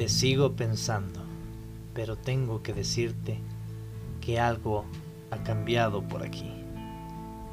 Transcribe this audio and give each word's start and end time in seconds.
Te 0.00 0.08
sigo 0.08 0.56
pensando, 0.56 1.20
pero 1.92 2.16
tengo 2.16 2.62
que 2.62 2.72
decirte 2.72 3.38
que 4.22 4.40
algo 4.40 4.86
ha 5.30 5.42
cambiado 5.42 6.08
por 6.08 6.22
aquí. 6.22 6.50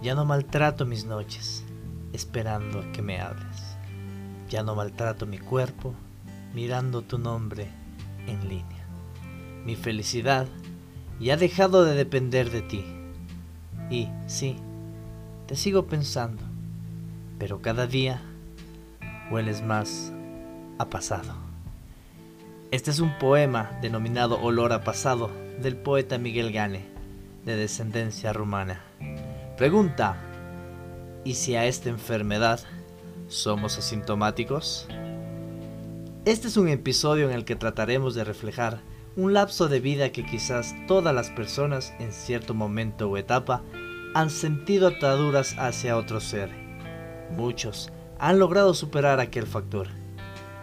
Ya 0.01 0.15
no 0.15 0.23
maltrato 0.23 0.85
mis 0.85 1.03
noches 1.03 1.65
esperando 2.13 2.79
a 2.79 2.91
que 2.93 3.01
me 3.01 3.19
hables. 3.19 3.75
Ya 4.47 4.63
no 4.63 4.75
maltrato 4.75 5.25
mi 5.25 5.39
cuerpo 5.39 5.93
mirando 6.55 7.01
tu 7.01 7.17
nombre 7.17 7.67
en 8.27 8.47
línea. 8.47 8.87
Mi 9.65 9.75
felicidad 9.75 10.47
ya 11.19 11.33
ha 11.33 11.37
dejado 11.37 11.83
de 11.83 11.95
depender 11.95 12.49
de 12.49 12.61
ti. 12.61 12.85
Y 13.89 14.07
sí, 14.25 14.55
te 15.47 15.57
sigo 15.57 15.87
pensando, 15.87 16.43
pero 17.39 17.61
cada 17.61 17.87
día 17.87 18.21
hueles 19.29 19.61
más 19.61 20.13
a 20.79 20.89
pasado. 20.89 21.46
Este 22.69 22.91
es 22.91 22.99
un 22.99 23.17
poema 23.17 23.79
denominado 23.81 24.41
Olor 24.41 24.73
a 24.73 24.83
pasado 24.83 25.31
del 25.61 25.77
poeta 25.77 26.17
Miguel 26.17 26.51
Gane, 26.51 26.85
de 27.45 27.55
descendencia 27.55 28.33
rumana. 28.33 28.81
Pregunta, 29.57 30.17
¿y 31.23 31.35
si 31.35 31.55
a 31.55 31.65
esta 31.65 31.87
enfermedad 31.87 32.59
somos 33.29 33.77
asintomáticos? 33.77 34.85
Este 36.25 36.49
es 36.49 36.57
un 36.57 36.67
episodio 36.67 37.29
en 37.29 37.33
el 37.33 37.45
que 37.45 37.55
trataremos 37.55 38.15
de 38.15 38.25
reflejar 38.25 38.81
un 39.15 39.31
lapso 39.31 39.69
de 39.69 39.79
vida 39.79 40.11
que 40.11 40.25
quizás 40.25 40.75
todas 40.89 41.15
las 41.15 41.29
personas 41.29 41.93
en 41.99 42.11
cierto 42.11 42.53
momento 42.53 43.09
o 43.09 43.15
etapa 43.15 43.63
han 44.13 44.29
sentido 44.29 44.89
ataduras 44.89 45.55
hacia 45.57 45.95
otro 45.95 46.19
ser. 46.19 46.49
Muchos 47.31 47.93
han 48.19 48.39
logrado 48.39 48.73
superar 48.73 49.21
aquel 49.21 49.47
factor 49.47 49.87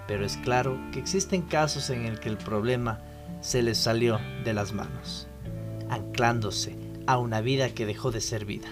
pero 0.06 0.24
es 0.24 0.36
claro 0.38 0.78
que 0.92 0.98
existen 0.98 1.42
casos 1.42 1.90
en 1.90 2.04
el 2.04 2.20
que 2.20 2.28
el 2.28 2.36
problema 2.36 3.00
se 3.40 3.62
les 3.62 3.78
salió 3.78 4.18
de 4.44 4.52
las 4.54 4.72
manos, 4.72 5.28
anclándose 5.88 6.76
a 7.06 7.18
una 7.18 7.40
vida 7.40 7.70
que 7.70 7.86
dejó 7.86 8.10
de 8.10 8.20
ser 8.20 8.44
vida. 8.44 8.68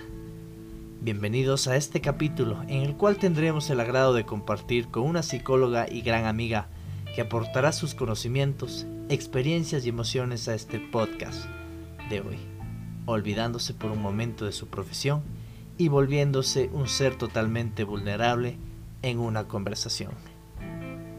Bienvenidos 1.00 1.66
a 1.69 1.77
este 1.77 2.00
capítulo 2.00 2.62
en 2.62 2.83
el 2.83 2.97
cual 2.97 3.16
tendremos 3.16 3.69
el 3.70 3.80
agrado 3.80 4.14
de 4.14 4.24
compartir 4.24 4.89
con 4.89 5.05
una 5.05 5.22
psicóloga 5.22 5.86
y 5.91 6.02
gran 6.02 6.27
amiga 6.27 6.69
que 7.14 7.22
aportará 7.22 7.72
sus 7.72 7.94
conocimientos, 7.94 8.86
experiencias 9.08 9.84
y 9.84 9.89
emociones 9.89 10.48
a 10.48 10.55
este 10.55 10.78
podcast 10.78 11.46
de 12.08 12.20
hoy, 12.20 12.39
olvidándose 13.06 13.74
por 13.74 13.91
un 13.91 14.00
momento 14.00 14.44
de 14.44 14.52
su 14.52 14.69
profesión 14.69 15.22
y 15.77 15.89
volviéndose 15.89 16.70
un 16.72 16.89
ser 16.89 17.17
totalmente 17.17 17.84
vulnerable 17.84 18.56
en 19.02 19.19
una 19.19 19.48
conversación 19.48 20.12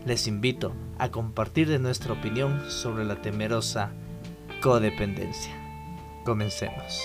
les 0.06 0.28
invito 0.28 0.74
a 1.00 1.10
compartir 1.12 1.80
nuestra 1.80 2.14
opinión 2.14 2.62
sobre 2.70 3.06
la 3.06 3.22
temerosa 3.22 3.92
codependencia. 4.62 5.54
Comencemos. 6.26 7.02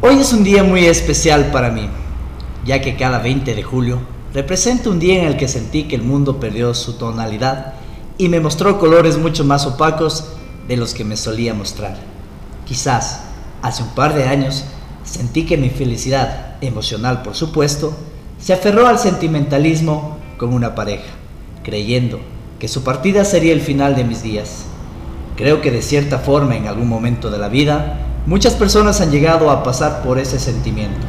Hoy 0.00 0.16
es 0.18 0.32
un 0.32 0.44
día 0.44 0.64
muy 0.64 0.84
especial 0.86 1.50
para 1.52 1.70
mí, 1.70 1.88
ya 2.64 2.80
que 2.80 2.96
cada 2.96 3.18
20 3.18 3.54
de 3.54 3.62
julio 3.62 4.00
representa 4.34 4.90
un 4.90 4.98
día 4.98 5.20
en 5.20 5.28
el 5.28 5.36
que 5.36 5.48
sentí 5.48 5.84
que 5.84 5.96
el 5.96 6.02
mundo 6.02 6.40
perdió 6.40 6.74
su 6.74 6.94
tonalidad 6.98 7.74
y 8.18 8.28
me 8.28 8.40
mostró 8.40 8.78
colores 8.78 9.16
mucho 9.16 9.44
más 9.44 9.64
opacos 9.64 10.32
de 10.68 10.76
los 10.76 10.92
que 10.92 11.04
me 11.04 11.16
solía 11.16 11.54
mostrar. 11.54 11.96
Quizás 12.66 13.31
Hace 13.62 13.84
un 13.84 13.90
par 13.90 14.14
de 14.14 14.24
años 14.24 14.64
sentí 15.04 15.46
que 15.46 15.56
mi 15.56 15.70
felicidad, 15.70 16.56
emocional 16.60 17.22
por 17.22 17.36
supuesto, 17.36 17.94
se 18.40 18.52
aferró 18.52 18.88
al 18.88 18.98
sentimentalismo 18.98 20.18
con 20.36 20.52
una 20.52 20.74
pareja, 20.74 21.10
creyendo 21.62 22.18
que 22.58 22.66
su 22.66 22.82
partida 22.82 23.24
sería 23.24 23.52
el 23.52 23.60
final 23.60 23.94
de 23.94 24.02
mis 24.02 24.22
días. 24.22 24.64
Creo 25.36 25.60
que 25.60 25.70
de 25.70 25.80
cierta 25.80 26.18
forma 26.18 26.56
en 26.56 26.66
algún 26.66 26.88
momento 26.88 27.30
de 27.30 27.38
la 27.38 27.48
vida, 27.48 28.00
muchas 28.26 28.54
personas 28.54 29.00
han 29.00 29.12
llegado 29.12 29.50
a 29.50 29.62
pasar 29.62 30.02
por 30.02 30.18
ese 30.18 30.40
sentimiento. 30.40 31.06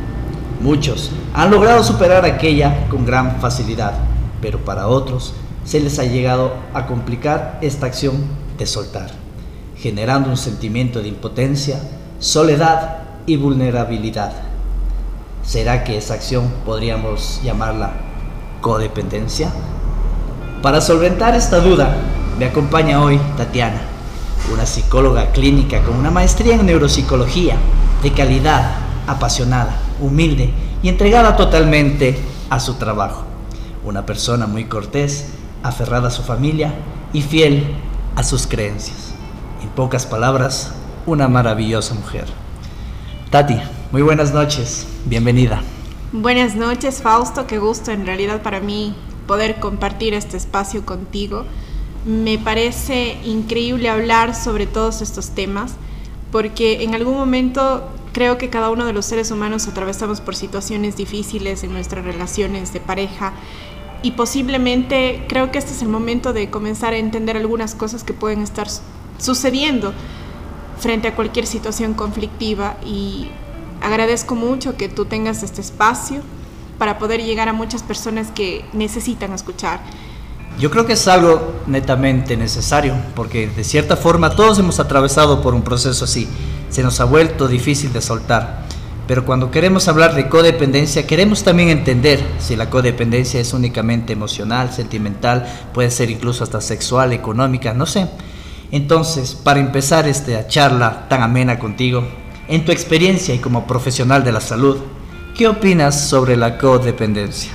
Muchos 0.61 1.09
han 1.33 1.49
logrado 1.49 1.83
superar 1.83 2.23
aquella 2.23 2.87
con 2.87 3.03
gran 3.03 3.41
facilidad, 3.41 3.93
pero 4.41 4.63
para 4.63 4.87
otros 4.87 5.33
se 5.65 5.79
les 5.79 5.97
ha 5.97 6.03
llegado 6.03 6.53
a 6.75 6.85
complicar 6.85 7.57
esta 7.61 7.87
acción 7.87 8.13
de 8.59 8.67
soltar, 8.67 9.09
generando 9.75 10.29
un 10.29 10.37
sentimiento 10.37 11.01
de 11.01 11.07
impotencia, 11.07 11.79
soledad 12.23 12.99
y 13.25 13.35
vulnerabilidad. 13.35 14.31
¿Será 15.43 15.83
que 15.83 15.97
esa 15.97 16.13
acción 16.13 16.49
podríamos 16.65 17.41
llamarla 17.43 17.91
codependencia? 18.61 19.51
Para 20.61 20.79
solventar 20.79 21.35
esta 21.35 21.59
duda, 21.59 21.97
me 22.39 22.45
acompaña 22.45 23.03
hoy 23.03 23.19
Tatiana, 23.35 23.81
una 24.53 24.65
psicóloga 24.65 25.33
clínica 25.33 25.83
con 25.83 25.97
una 25.97 26.11
maestría 26.11 26.55
en 26.55 26.65
neuropsicología, 26.65 27.57
de 28.01 28.13
calidad, 28.13 28.71
apasionada, 29.05 29.75
humilde 29.99 30.53
y 30.81 30.87
entregada 30.87 31.35
totalmente 31.35 32.17
a 32.49 32.61
su 32.61 32.75
trabajo. 32.75 33.25
Una 33.83 34.05
persona 34.05 34.47
muy 34.47 34.63
cortés, 34.63 35.25
aferrada 35.61 36.07
a 36.07 36.11
su 36.11 36.23
familia 36.23 36.73
y 37.11 37.21
fiel 37.21 37.75
a 38.15 38.23
sus 38.23 38.47
creencias. 38.47 39.13
En 39.61 39.67
pocas 39.67 40.05
palabras, 40.05 40.71
una 41.05 41.27
maravillosa 41.27 41.93
mujer. 41.93 42.25
Tati, 43.29 43.57
muy 43.91 44.01
buenas 44.01 44.33
noches, 44.33 44.87
bienvenida. 45.05 45.61
Buenas 46.11 46.55
noches, 46.55 47.01
Fausto, 47.01 47.47
qué 47.47 47.57
gusto 47.57 47.91
en 47.91 48.05
realidad 48.05 48.41
para 48.41 48.59
mí 48.59 48.95
poder 49.27 49.59
compartir 49.59 50.13
este 50.13 50.37
espacio 50.37 50.85
contigo. 50.85 51.45
Me 52.05 52.37
parece 52.37 53.17
increíble 53.25 53.89
hablar 53.89 54.35
sobre 54.35 54.67
todos 54.67 55.01
estos 55.01 55.31
temas 55.31 55.75
porque 56.31 56.83
en 56.83 56.93
algún 56.95 57.15
momento 57.15 57.89
creo 58.11 58.37
que 58.37 58.49
cada 58.49 58.69
uno 58.69 58.85
de 58.85 58.93
los 58.93 59.05
seres 59.05 59.31
humanos 59.31 59.67
atravesamos 59.67 60.21
por 60.21 60.35
situaciones 60.35 60.95
difíciles 60.95 61.63
en 61.63 61.73
nuestras 61.73 62.05
relaciones 62.05 62.73
de 62.73 62.79
pareja 62.79 63.33
y 64.03 64.11
posiblemente 64.11 65.25
creo 65.27 65.51
que 65.51 65.57
este 65.57 65.71
es 65.71 65.81
el 65.81 65.87
momento 65.87 66.33
de 66.33 66.49
comenzar 66.49 66.93
a 66.93 66.97
entender 66.97 67.37
algunas 67.37 67.73
cosas 67.73 68.03
que 68.03 68.13
pueden 68.13 68.41
estar 68.41 68.67
sucediendo 69.17 69.93
frente 70.83 71.07
a 71.07 71.15
cualquier 71.15 71.47
situación 71.47 71.93
conflictiva 71.93 72.75
y 72.85 73.29
agradezco 73.81 74.35
mucho 74.35 74.75
que 74.75 74.89
tú 74.89 75.05
tengas 75.05 75.41
este 75.41 75.61
espacio 75.61 76.21
para 76.77 76.99
poder 76.99 77.23
llegar 77.23 77.47
a 77.47 77.53
muchas 77.53 77.81
personas 77.81 78.31
que 78.31 78.65
necesitan 78.73 79.31
escuchar. 79.31 79.79
Yo 80.59 80.69
creo 80.69 80.85
que 80.85 80.93
es 80.93 81.07
algo 81.07 81.53
netamente 81.67 82.35
necesario, 82.35 82.93
porque 83.15 83.47
de 83.47 83.63
cierta 83.63 83.95
forma 83.95 84.35
todos 84.35 84.59
hemos 84.59 84.81
atravesado 84.81 85.41
por 85.41 85.53
un 85.55 85.63
proceso 85.63 86.03
así. 86.03 86.27
Se 86.69 86.83
nos 86.83 86.99
ha 86.99 87.05
vuelto 87.05 87.47
difícil 87.47 87.93
de 87.93 88.01
soltar. 88.01 88.65
Pero 89.07 89.25
cuando 89.25 89.51
queremos 89.51 89.87
hablar 89.87 90.15
de 90.15 90.27
codependencia, 90.27 91.07
queremos 91.07 91.43
también 91.43 91.69
entender 91.69 92.21
si 92.39 92.57
la 92.57 92.69
codependencia 92.69 93.39
es 93.39 93.53
únicamente 93.53 94.11
emocional, 94.13 94.71
sentimental, 94.73 95.45
puede 95.73 95.91
ser 95.91 96.09
incluso 96.09 96.43
hasta 96.43 96.59
sexual, 96.59 97.13
económica, 97.13 97.73
no 97.73 97.85
sé. 97.85 98.09
Entonces, 98.73 99.35
para 99.35 99.59
empezar 99.59 100.07
esta 100.07 100.47
charla 100.47 101.07
tan 101.07 101.21
amena 101.21 101.59
contigo, 101.59 102.03
en 102.47 102.65
tu 102.65 102.71
experiencia 102.71 103.35
y 103.35 103.37
como 103.37 103.67
profesional 103.67 104.23
de 104.23 104.31
la 104.31 104.41
salud, 104.41 104.77
¿qué 105.37 105.47
opinas 105.47 106.09
sobre 106.09 106.35
la 106.35 106.57
codependencia? 106.57 107.51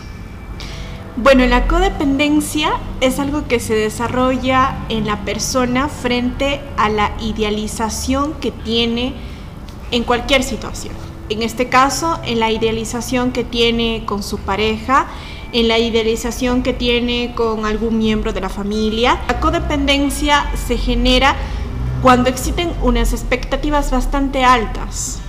Bueno, 1.16 1.44
la 1.46 1.66
codependencia 1.66 2.70
es 3.00 3.18
algo 3.18 3.48
que 3.48 3.58
se 3.58 3.74
desarrolla 3.74 4.76
en 4.90 5.08
la 5.08 5.24
persona 5.24 5.88
frente 5.88 6.60
a 6.76 6.88
la 6.88 7.10
idealización 7.20 8.34
que 8.34 8.52
tiene 8.52 9.12
en 9.90 10.04
cualquier 10.04 10.44
situación. 10.44 10.94
En 11.30 11.42
este 11.42 11.68
caso, 11.68 12.20
en 12.26 12.38
la 12.38 12.52
idealización 12.52 13.32
que 13.32 13.42
tiene 13.42 14.04
con 14.06 14.22
su 14.22 14.38
pareja, 14.38 15.08
en 15.52 15.68
la 15.68 15.78
idealización 15.78 16.62
que 16.62 16.72
tiene 16.72 17.34
con 17.34 17.64
algún 17.64 17.98
miembro 17.98 18.32
de 18.32 18.40
la 18.40 18.48
familia. 18.48 19.20
La 19.28 19.40
codependencia 19.40 20.50
se 20.66 20.76
genera 20.76 21.36
cuando 22.02 22.28
existen 22.28 22.72
unas 22.82 23.12
expectativas 23.12 23.90
bastante 23.90 24.44
altas, 24.44 25.20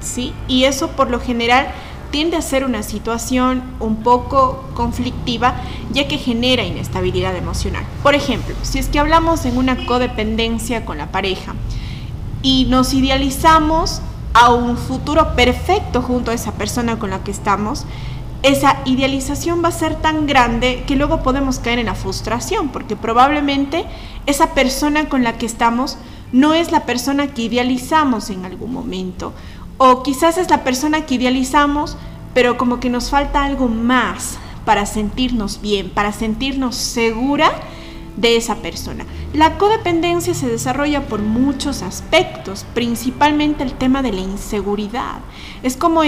¿sí? 0.00 0.32
Y 0.46 0.64
eso 0.64 0.88
por 0.88 1.10
lo 1.10 1.20
general 1.20 1.68
tiende 2.10 2.36
a 2.36 2.42
ser 2.42 2.64
una 2.64 2.82
situación 2.82 3.62
un 3.80 4.02
poco 4.02 4.68
conflictiva 4.74 5.54
ya 5.92 6.06
que 6.06 6.18
genera 6.18 6.62
inestabilidad 6.62 7.34
emocional. 7.34 7.84
Por 8.02 8.14
ejemplo, 8.14 8.54
si 8.62 8.78
es 8.78 8.88
que 8.88 8.98
hablamos 8.98 9.46
en 9.46 9.56
una 9.56 9.86
codependencia 9.86 10.84
con 10.84 10.98
la 10.98 11.10
pareja 11.10 11.54
y 12.42 12.66
nos 12.66 12.92
idealizamos 12.92 14.02
a 14.34 14.52
un 14.52 14.76
futuro 14.76 15.34
perfecto 15.34 16.02
junto 16.02 16.30
a 16.30 16.34
esa 16.34 16.52
persona 16.52 16.98
con 16.98 17.10
la 17.10 17.24
que 17.24 17.30
estamos, 17.30 17.84
esa 18.42 18.78
idealización 18.84 19.62
va 19.64 19.68
a 19.68 19.72
ser 19.72 19.94
tan 19.96 20.26
grande 20.26 20.84
que 20.86 20.96
luego 20.96 21.22
podemos 21.22 21.58
caer 21.58 21.78
en 21.78 21.86
la 21.86 21.94
frustración, 21.94 22.68
porque 22.70 22.96
probablemente 22.96 23.84
esa 24.26 24.54
persona 24.54 25.08
con 25.08 25.22
la 25.22 25.38
que 25.38 25.46
estamos 25.46 25.96
no 26.32 26.54
es 26.54 26.72
la 26.72 26.84
persona 26.84 27.28
que 27.28 27.42
idealizamos 27.42 28.30
en 28.30 28.44
algún 28.44 28.72
momento. 28.72 29.32
O 29.78 30.02
quizás 30.02 30.38
es 30.38 30.50
la 30.50 30.64
persona 30.64 31.06
que 31.06 31.14
idealizamos, 31.14 31.96
pero 32.34 32.58
como 32.58 32.80
que 32.80 32.90
nos 32.90 33.10
falta 33.10 33.44
algo 33.44 33.68
más 33.68 34.38
para 34.64 34.86
sentirnos 34.86 35.60
bien, 35.60 35.90
para 35.90 36.12
sentirnos 36.12 36.76
segura 36.76 37.52
de 38.16 38.36
esa 38.36 38.56
persona. 38.56 39.04
La 39.32 39.56
codependencia 39.56 40.34
se 40.34 40.48
desarrolla 40.48 41.02
por 41.02 41.20
muchos 41.20 41.82
aspectos, 41.82 42.66
principalmente 42.74 43.62
el 43.62 43.72
tema 43.72 44.02
de 44.02 44.12
la 44.12 44.20
inseguridad. 44.20 45.20
Es 45.62 45.76
como, 45.76 46.02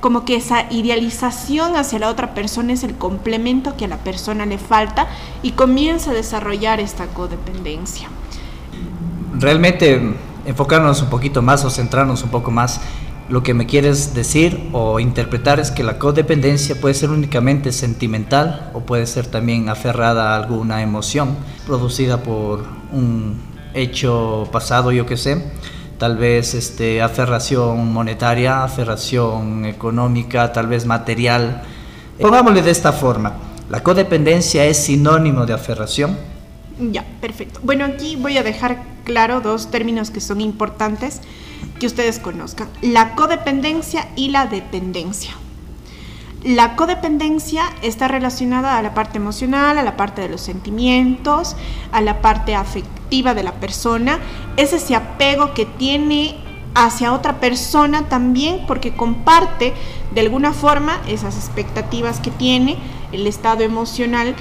como 0.00 0.24
que 0.24 0.36
esa 0.36 0.70
idealización 0.70 1.76
hacia 1.76 2.00
la 2.00 2.08
otra 2.08 2.34
persona 2.34 2.72
es 2.72 2.82
el 2.82 2.96
complemento 2.96 3.76
que 3.76 3.84
a 3.84 3.88
la 3.88 3.98
persona 3.98 4.46
le 4.46 4.58
falta 4.58 5.06
y 5.42 5.52
comienza 5.52 6.10
a 6.10 6.14
desarrollar 6.14 6.80
esta 6.80 7.06
codependencia. 7.06 8.08
Realmente 9.34 10.14
enfocarnos 10.46 11.02
un 11.02 11.10
poquito 11.10 11.42
más 11.42 11.64
o 11.64 11.70
centrarnos 11.70 12.22
un 12.22 12.30
poco 12.30 12.50
más 12.50 12.80
lo 13.28 13.42
que 13.42 13.54
me 13.54 13.66
quieres 13.66 14.14
decir 14.14 14.68
o 14.72 15.00
interpretar 15.00 15.58
es 15.58 15.70
que 15.70 15.82
la 15.82 15.98
codependencia 15.98 16.80
puede 16.80 16.94
ser 16.94 17.10
únicamente 17.10 17.72
sentimental 17.72 18.70
o 18.72 18.80
puede 18.80 19.06
ser 19.06 19.26
también 19.26 19.68
aferrada 19.68 20.34
a 20.34 20.36
alguna 20.36 20.82
emoción 20.82 21.36
producida 21.66 22.22
por 22.22 22.64
un 22.92 23.40
hecho 23.74 24.48
pasado, 24.52 24.92
yo 24.92 25.06
que 25.06 25.16
sé, 25.16 25.42
tal 25.98 26.16
vez 26.16 26.54
este, 26.54 27.02
aferración 27.02 27.92
monetaria, 27.92 28.62
aferración 28.62 29.64
económica, 29.64 30.52
tal 30.52 30.68
vez 30.68 30.86
material. 30.86 31.62
Pongámosle 32.20 32.62
de 32.62 32.70
esta 32.70 32.92
forma, 32.92 33.34
¿la 33.68 33.82
codependencia 33.82 34.64
es 34.64 34.76
sinónimo 34.76 35.46
de 35.46 35.52
aferración? 35.52 36.16
Ya, 36.78 37.04
perfecto. 37.20 37.60
Bueno, 37.62 37.84
aquí 37.84 38.16
voy 38.16 38.38
a 38.38 38.42
dejar 38.42 38.82
claro 39.04 39.40
dos 39.40 39.70
términos 39.70 40.10
que 40.10 40.20
son 40.20 40.40
importantes 40.40 41.20
que 41.78 41.86
ustedes 41.86 42.18
conozcan, 42.18 42.68
la 42.82 43.14
codependencia 43.14 44.08
y 44.16 44.28
la 44.28 44.46
dependencia. 44.46 45.32
La 46.42 46.76
codependencia 46.76 47.64
está 47.82 48.06
relacionada 48.06 48.78
a 48.78 48.82
la 48.82 48.94
parte 48.94 49.18
emocional, 49.18 49.78
a 49.78 49.82
la 49.82 49.96
parte 49.96 50.22
de 50.22 50.28
los 50.28 50.40
sentimientos, 50.40 51.56
a 51.90 52.00
la 52.00 52.20
parte 52.20 52.54
afectiva 52.54 53.34
de 53.34 53.42
la 53.42 53.54
persona. 53.54 54.20
Es 54.56 54.72
ese 54.72 54.94
apego 54.94 55.54
que 55.54 55.66
tiene 55.66 56.36
hacia 56.76 57.12
otra 57.12 57.40
persona 57.40 58.08
también 58.08 58.64
porque 58.68 58.94
comparte 58.94 59.72
de 60.14 60.20
alguna 60.20 60.52
forma 60.52 61.00
esas 61.08 61.36
expectativas 61.36 62.20
que 62.20 62.30
tiene, 62.30 62.76
el 63.12 63.26
estado 63.26 63.62
emocional 63.64 64.34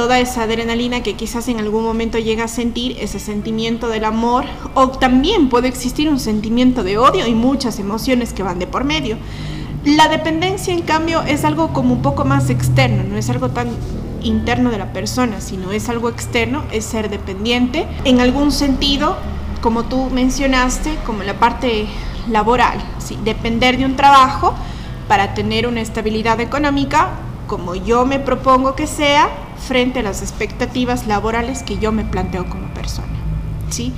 toda 0.00 0.18
esa 0.18 0.44
adrenalina 0.44 1.02
que 1.02 1.12
quizás 1.12 1.46
en 1.48 1.58
algún 1.58 1.84
momento 1.84 2.16
llega 2.16 2.44
a 2.44 2.48
sentir, 2.48 2.96
ese 3.00 3.18
sentimiento 3.18 3.86
del 3.90 4.06
amor, 4.06 4.46
o 4.72 4.88
también 4.88 5.50
puede 5.50 5.68
existir 5.68 6.08
un 6.08 6.18
sentimiento 6.18 6.82
de 6.82 6.96
odio 6.96 7.26
y 7.26 7.34
muchas 7.34 7.78
emociones 7.78 8.32
que 8.32 8.42
van 8.42 8.58
de 8.58 8.66
por 8.66 8.84
medio. 8.84 9.18
La 9.84 10.08
dependencia, 10.08 10.72
en 10.72 10.80
cambio, 10.80 11.20
es 11.20 11.44
algo 11.44 11.74
como 11.74 11.92
un 11.92 12.00
poco 12.00 12.24
más 12.24 12.48
externo, 12.48 13.02
no 13.02 13.18
es 13.18 13.28
algo 13.28 13.50
tan 13.50 13.68
interno 14.22 14.70
de 14.70 14.78
la 14.78 14.90
persona, 14.94 15.42
sino 15.42 15.70
es 15.70 15.90
algo 15.90 16.08
externo, 16.08 16.62
es 16.72 16.86
ser 16.86 17.10
dependiente. 17.10 17.86
En 18.04 18.20
algún 18.20 18.52
sentido, 18.52 19.18
como 19.60 19.82
tú 19.82 20.08
mencionaste, 20.08 20.96
como 21.04 21.24
la 21.24 21.34
parte 21.34 21.86
laboral, 22.30 22.78
¿sí? 23.00 23.18
depender 23.22 23.76
de 23.76 23.84
un 23.84 23.96
trabajo 23.96 24.54
para 25.08 25.34
tener 25.34 25.66
una 25.66 25.82
estabilidad 25.82 26.40
económica, 26.40 27.10
como 27.46 27.74
yo 27.74 28.06
me 28.06 28.18
propongo 28.18 28.74
que 28.74 28.86
sea, 28.86 29.28
frente 29.60 30.00
a 30.00 30.02
las 30.02 30.22
expectativas 30.22 31.06
laborales 31.06 31.62
que 31.62 31.78
yo 31.78 31.92
me 31.92 32.04
planteo 32.04 32.48
como 32.48 32.66
persona. 32.74 33.08
¿sí? 33.70 33.92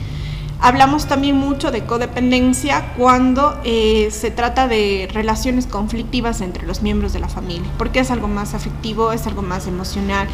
Hablamos 0.60 1.06
también 1.06 1.36
mucho 1.36 1.70
de 1.70 1.84
codependencia 1.84 2.92
cuando 2.96 3.58
eh, 3.64 4.10
se 4.12 4.30
trata 4.30 4.68
de 4.68 5.08
relaciones 5.12 5.66
conflictivas 5.66 6.40
entre 6.40 6.66
los 6.66 6.82
miembros 6.82 7.12
de 7.12 7.20
la 7.20 7.28
familia, 7.28 7.68
porque 7.78 8.00
es 8.00 8.10
algo 8.10 8.28
más 8.28 8.54
afectivo, 8.54 9.12
es 9.12 9.26
algo 9.26 9.42
más 9.42 9.66
emocional, 9.66 10.28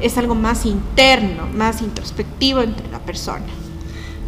es 0.00 0.16
algo 0.16 0.34
más 0.34 0.64
interno, 0.64 1.46
más 1.52 1.82
introspectivo 1.82 2.62
entre 2.62 2.88
la 2.90 3.00
persona. 3.00 3.44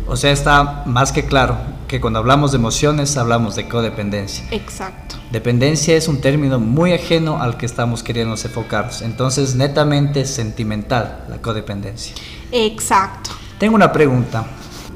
O 0.06 0.16
sea, 0.16 0.32
está 0.32 0.82
más 0.86 1.12
que 1.12 1.24
claro 1.24 1.77
que 1.88 2.00
cuando 2.00 2.18
hablamos 2.18 2.52
de 2.52 2.58
emociones 2.58 3.16
hablamos 3.16 3.56
de 3.56 3.66
codependencia. 3.66 4.44
Exacto. 4.50 5.16
Dependencia 5.32 5.96
es 5.96 6.06
un 6.06 6.20
término 6.20 6.60
muy 6.60 6.92
ajeno 6.92 7.42
al 7.42 7.56
que 7.56 7.66
estamos 7.66 8.02
queriendo 8.02 8.34
enfocarnos, 8.34 9.02
entonces 9.02 9.54
netamente 9.56 10.26
sentimental 10.26 11.24
la 11.28 11.38
codependencia. 11.38 12.14
Exacto. 12.52 13.30
Tengo 13.58 13.74
una 13.74 13.90
pregunta. 13.90 14.46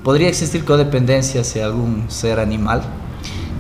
¿Podría 0.05 0.29
existir 0.29 0.65
codependencia 0.65 1.41
hacia 1.41 1.65
algún 1.65 2.11
ser 2.11 2.39
animal? 2.39 2.83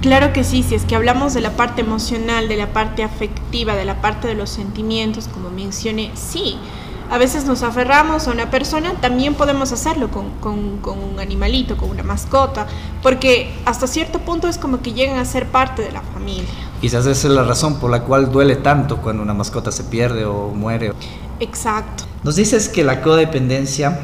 Claro 0.03 0.33
que 0.33 0.45
sí, 0.45 0.63
si 0.63 0.75
es 0.75 0.85
que 0.85 0.97
hablamos 0.97 1.33
de 1.33 1.41
la 1.41 1.53
parte 1.53 1.81
emocional, 1.81 2.49
de 2.49 2.57
la 2.57 2.73
parte 2.73 3.03
afectiva, 3.03 3.75
de 3.75 3.85
la 3.85 4.03
parte 4.03 4.29
de 4.29 4.35
los 4.35 4.51
sentimientos, 4.51 5.29
como 5.29 5.49
mencioné, 5.51 6.11
sí 6.15 6.59
a 7.13 7.19
veces 7.19 7.45
nos 7.45 7.63
aferramos 7.63 8.27
a 8.27 8.31
una 8.31 8.51
persona, 8.51 8.95
también 9.03 9.35
podemos 9.35 9.71
hacerlo 9.71 10.09
con, 10.11 10.25
un 10.43 11.21
animalito, 11.21 11.77
con 11.77 11.91
una 11.91 12.03
mascota, 12.03 12.67
porque 13.03 13.53
hasta 13.67 13.87
cierto 13.87 14.21
punto 14.21 14.49
es 14.49 14.57
como 14.57 14.81
que 14.81 14.95
llegan 14.95 15.19
a 15.19 15.27
ser 15.27 15.47
parte 15.49 15.83
de 15.83 15.93
la 15.93 16.01
familia. 16.01 16.49
Quizás 16.81 17.05
esa 17.05 17.29
es 17.29 17.35
la 17.35 17.45
razón 17.45 17.79
por 17.79 17.91
la 17.91 18.05
cual 18.05 18.33
duele 18.33 18.57
tanto 18.57 18.97
cuando 19.03 19.23
una 19.23 19.35
mascota 19.35 19.71
se 19.71 19.85
pierde 19.85 20.25
o 20.25 20.49
muere. 20.55 20.95
Exacto. 21.39 22.05
Nos 22.25 22.37
dices 22.37 22.71
que 22.71 22.83
la 22.83 23.03
codependencia 23.03 24.01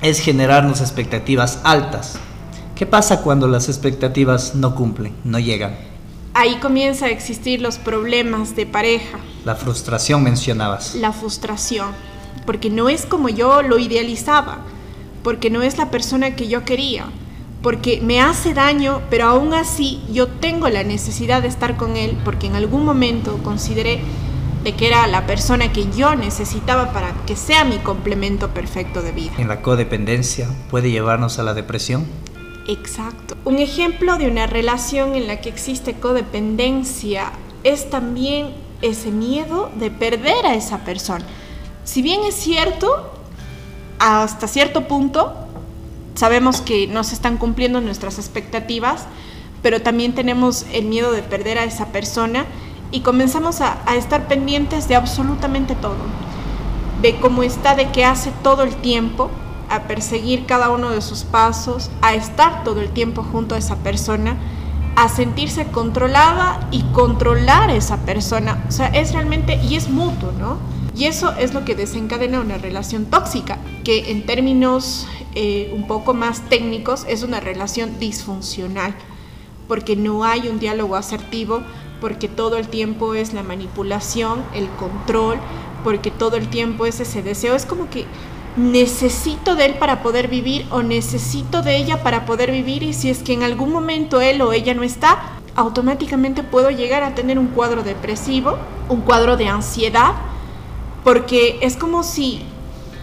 es 0.00 0.20
generarnos 0.20 0.80
expectativas 0.80 1.58
altas. 1.64 2.20
¿Qué 2.76 2.86
pasa 2.86 3.22
cuando 3.22 3.48
las 3.48 3.68
expectativas 3.68 4.54
no 4.54 4.76
cumplen, 4.76 5.16
no 5.24 5.40
llegan? 5.40 5.74
Ahí 6.32 6.60
comienza 6.60 7.06
a 7.06 7.10
existir 7.10 7.60
los 7.60 7.78
problemas 7.78 8.54
de 8.54 8.66
pareja. 8.66 9.18
La 9.44 9.54
frustración 9.56 10.22
mencionabas. 10.22 10.94
La 10.94 11.12
frustración, 11.12 11.90
porque 12.46 12.70
no 12.70 12.88
es 12.88 13.04
como 13.04 13.28
yo 13.28 13.60
lo 13.62 13.78
idealizaba, 13.78 14.58
porque 15.22 15.50
no 15.50 15.62
es 15.62 15.76
la 15.76 15.90
persona 15.90 16.34
que 16.34 16.48
yo 16.48 16.64
quería, 16.64 17.06
porque 17.62 18.00
me 18.00 18.20
hace 18.20 18.54
daño, 18.54 19.02
pero 19.10 19.26
aún 19.26 19.52
así 19.52 20.02
yo 20.10 20.28
tengo 20.28 20.68
la 20.68 20.82
necesidad 20.82 21.42
de 21.42 21.48
estar 21.48 21.76
con 21.76 21.96
él, 21.96 22.16
porque 22.24 22.46
en 22.46 22.56
algún 22.56 22.84
momento 22.86 23.38
consideré 23.42 24.00
de 24.62 24.74
que 24.74 24.86
era 24.86 25.06
la 25.06 25.26
persona 25.26 25.72
que 25.72 25.90
yo 25.94 26.14
necesitaba 26.14 26.92
para 26.92 27.12
que 27.26 27.36
sea 27.36 27.64
mi 27.64 27.76
complemento 27.76 28.48
perfecto 28.48 29.02
de 29.02 29.12
vida. 29.12 29.32
En 29.36 29.48
la 29.48 29.60
codependencia 29.60 30.48
puede 30.70 30.90
llevarnos 30.90 31.38
a 31.38 31.42
la 31.42 31.52
depresión. 31.52 32.06
Exacto. 32.66 33.36
Un 33.44 33.58
ejemplo 33.58 34.16
de 34.16 34.26
una 34.26 34.46
relación 34.46 35.14
en 35.14 35.26
la 35.26 35.42
que 35.42 35.50
existe 35.50 35.92
codependencia 35.94 37.32
es 37.62 37.90
también 37.90 38.63
ese 38.82 39.10
miedo 39.10 39.70
de 39.76 39.90
perder 39.90 40.46
a 40.46 40.54
esa 40.54 40.78
persona. 40.78 41.24
Si 41.84 42.02
bien 42.02 42.22
es 42.24 42.34
cierto, 42.34 43.12
hasta 43.98 44.48
cierto 44.48 44.88
punto 44.88 45.32
sabemos 46.14 46.60
que 46.60 46.86
no 46.86 47.04
se 47.04 47.14
están 47.14 47.36
cumpliendo 47.36 47.80
nuestras 47.80 48.18
expectativas, 48.18 49.06
pero 49.62 49.82
también 49.82 50.14
tenemos 50.14 50.66
el 50.72 50.86
miedo 50.86 51.12
de 51.12 51.22
perder 51.22 51.58
a 51.58 51.64
esa 51.64 51.86
persona 51.86 52.46
y 52.90 53.00
comenzamos 53.00 53.60
a, 53.60 53.78
estar 53.96 54.28
pendientes 54.28 54.88
de 54.88 54.94
absolutamente 54.94 55.74
todo, 55.74 55.96
de 57.02 57.16
cómo 57.16 57.42
está, 57.42 57.74
de 57.74 57.90
qué 57.90 58.04
hace 58.04 58.30
todo 58.42 58.62
el 58.62 58.76
tiempo, 58.76 59.30
a 59.68 59.84
perseguir 59.84 60.46
cada 60.46 60.70
uno 60.70 60.90
de 60.90 61.00
sus 61.00 61.24
pasos, 61.24 61.90
a 62.02 62.14
estar 62.14 62.62
todo 62.62 62.80
el 62.80 62.90
tiempo 62.90 63.24
junto 63.24 63.54
a 63.54 63.58
esa 63.58 63.76
persona, 63.76 64.36
a 64.96 65.08
sentirse 65.08 65.66
controlada 65.66 66.68
y 66.70 66.82
controlar 66.92 67.70
a 67.70 67.74
esa 67.74 67.98
persona. 68.04 68.64
O 68.68 68.72
sea, 68.72 68.88
es 68.88 69.12
realmente, 69.12 69.56
y 69.56 69.76
es 69.76 69.88
mutuo, 69.88 70.32
¿no? 70.32 70.58
Y 70.96 71.06
eso 71.06 71.32
es 71.32 71.54
lo 71.54 71.64
que 71.64 71.74
desencadena 71.74 72.40
una 72.40 72.58
relación 72.58 73.06
tóxica, 73.06 73.58
que 73.82 74.12
en 74.12 74.26
términos 74.26 75.08
eh, 75.34 75.72
un 75.74 75.88
poco 75.88 76.14
más 76.14 76.48
técnicos 76.48 77.04
es 77.08 77.24
una 77.24 77.40
relación 77.40 77.98
disfuncional, 77.98 78.94
porque 79.66 79.96
no 79.96 80.24
hay 80.24 80.48
un 80.48 80.60
diálogo 80.60 80.94
asertivo, 80.94 81.62
porque 82.00 82.28
todo 82.28 82.56
el 82.58 82.68
tiempo 82.68 83.14
es 83.14 83.32
la 83.32 83.42
manipulación, 83.42 84.44
el 84.54 84.68
control, 84.68 85.38
porque 85.82 86.12
todo 86.12 86.36
el 86.36 86.48
tiempo 86.48 86.86
es 86.86 87.00
ese 87.00 87.22
deseo. 87.22 87.56
Es 87.56 87.66
como 87.66 87.90
que 87.90 88.06
necesito 88.56 89.56
de 89.56 89.66
él 89.66 89.74
para 89.74 90.02
poder 90.02 90.28
vivir 90.28 90.66
o 90.70 90.82
necesito 90.82 91.62
de 91.62 91.76
ella 91.76 92.02
para 92.02 92.24
poder 92.24 92.50
vivir 92.52 92.82
y 92.82 92.92
si 92.92 93.10
es 93.10 93.22
que 93.22 93.32
en 93.32 93.42
algún 93.42 93.72
momento 93.72 94.20
él 94.20 94.40
o 94.42 94.52
ella 94.52 94.74
no 94.74 94.82
está, 94.82 95.18
automáticamente 95.56 96.42
puedo 96.42 96.70
llegar 96.70 97.02
a 97.02 97.14
tener 97.14 97.38
un 97.38 97.48
cuadro 97.48 97.82
depresivo, 97.82 98.58
un 98.88 99.00
cuadro 99.00 99.36
de 99.36 99.48
ansiedad, 99.48 100.12
porque 101.02 101.58
es 101.62 101.76
como 101.76 102.02
si 102.02 102.44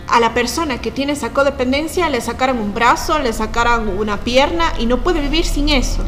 a 0.07 0.19
la 0.19 0.33
persona 0.33 0.81
que 0.81 0.91
tiene 0.91 1.13
esa 1.13 1.31
codependencia 1.31 2.09
le 2.09 2.19
sacaran 2.21 2.57
un 2.57 2.73
brazo, 2.73 3.19
le 3.19 3.31
sacaran 3.31 3.87
una 3.87 4.17
pierna 4.17 4.65
y 4.79 4.85
no 4.85 4.99
puede 4.99 5.21
vivir 5.21 5.45
sin 5.45 5.69
eso. 5.69 6.01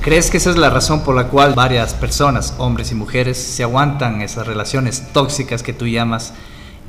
¿Crees 0.00 0.30
que 0.30 0.38
esa 0.38 0.50
es 0.50 0.56
la 0.56 0.70
razón 0.70 1.02
por 1.02 1.14
la 1.14 1.28
cual 1.28 1.54
varias 1.54 1.94
personas, 1.94 2.54
hombres 2.58 2.92
y 2.92 2.94
mujeres, 2.94 3.36
se 3.36 3.62
aguantan 3.62 4.22
esas 4.22 4.46
relaciones 4.46 5.12
tóxicas 5.12 5.62
que 5.62 5.72
tú 5.72 5.86
llamas 5.86 6.32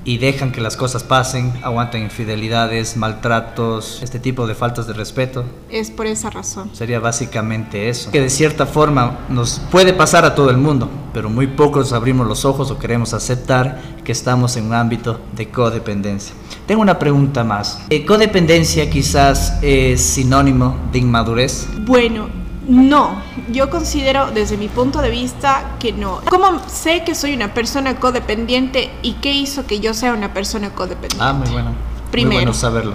y 0.05 0.17
dejan 0.17 0.51
que 0.51 0.61
las 0.61 0.77
cosas 0.77 1.03
pasen, 1.03 1.53
aguantan 1.61 2.01
infidelidades, 2.01 2.97
maltratos, 2.97 4.01
este 4.01 4.19
tipo 4.19 4.47
de 4.47 4.55
faltas 4.55 4.87
de 4.87 4.93
respeto. 4.93 5.45
Es 5.69 5.91
por 5.91 6.07
esa 6.07 6.29
razón. 6.29 6.69
Sería 6.73 6.99
básicamente 6.99 7.89
eso. 7.89 8.11
Que 8.11 8.21
de 8.21 8.29
cierta 8.29 8.65
forma 8.65 9.19
nos 9.29 9.59
puede 9.71 9.93
pasar 9.93 10.25
a 10.25 10.35
todo 10.35 10.49
el 10.49 10.57
mundo, 10.57 10.89
pero 11.13 11.29
muy 11.29 11.47
pocos 11.47 11.93
abrimos 11.93 12.27
los 12.27 12.45
ojos 12.45 12.71
o 12.71 12.79
queremos 12.79 13.13
aceptar 13.13 13.81
que 14.03 14.11
estamos 14.11 14.55
en 14.57 14.65
un 14.65 14.73
ámbito 14.73 15.19
de 15.35 15.49
codependencia. 15.49 16.33
Tengo 16.65 16.81
una 16.81 16.99
pregunta 16.99 17.43
más. 17.43 17.79
Eh, 17.89 18.05
¿Codependencia 18.05 18.89
quizás 18.89 19.59
es 19.61 20.01
sinónimo 20.01 20.77
de 20.91 20.99
inmadurez? 20.99 21.67
Bueno, 21.81 22.38
no, 22.69 23.19
yo 23.51 23.71
considero 23.71 24.29
desde 24.29 24.55
mi 24.55 24.67
punto 24.67 25.01
de 25.01 25.09
vista 25.09 25.75
que 25.79 25.91
no. 25.91 26.21
¿Cómo 26.29 26.61
sé 26.67 27.03
que 27.03 27.15
soy 27.15 27.33
una 27.33 27.55
persona 27.55 27.99
codependiente 27.99 28.91
y 29.01 29.13
qué 29.13 29.33
hizo 29.33 29.65
que 29.65 29.79
yo 29.79 29.95
sea 29.95 30.13
una 30.13 30.35
persona 30.35 30.69
codependiente? 30.69 31.17
Ah, 31.19 31.33
muy 31.33 31.49
bueno. 31.49 31.71
Primero, 32.11 32.29
muy 32.29 32.35
bueno 32.45 32.53
saberlo. 32.53 32.93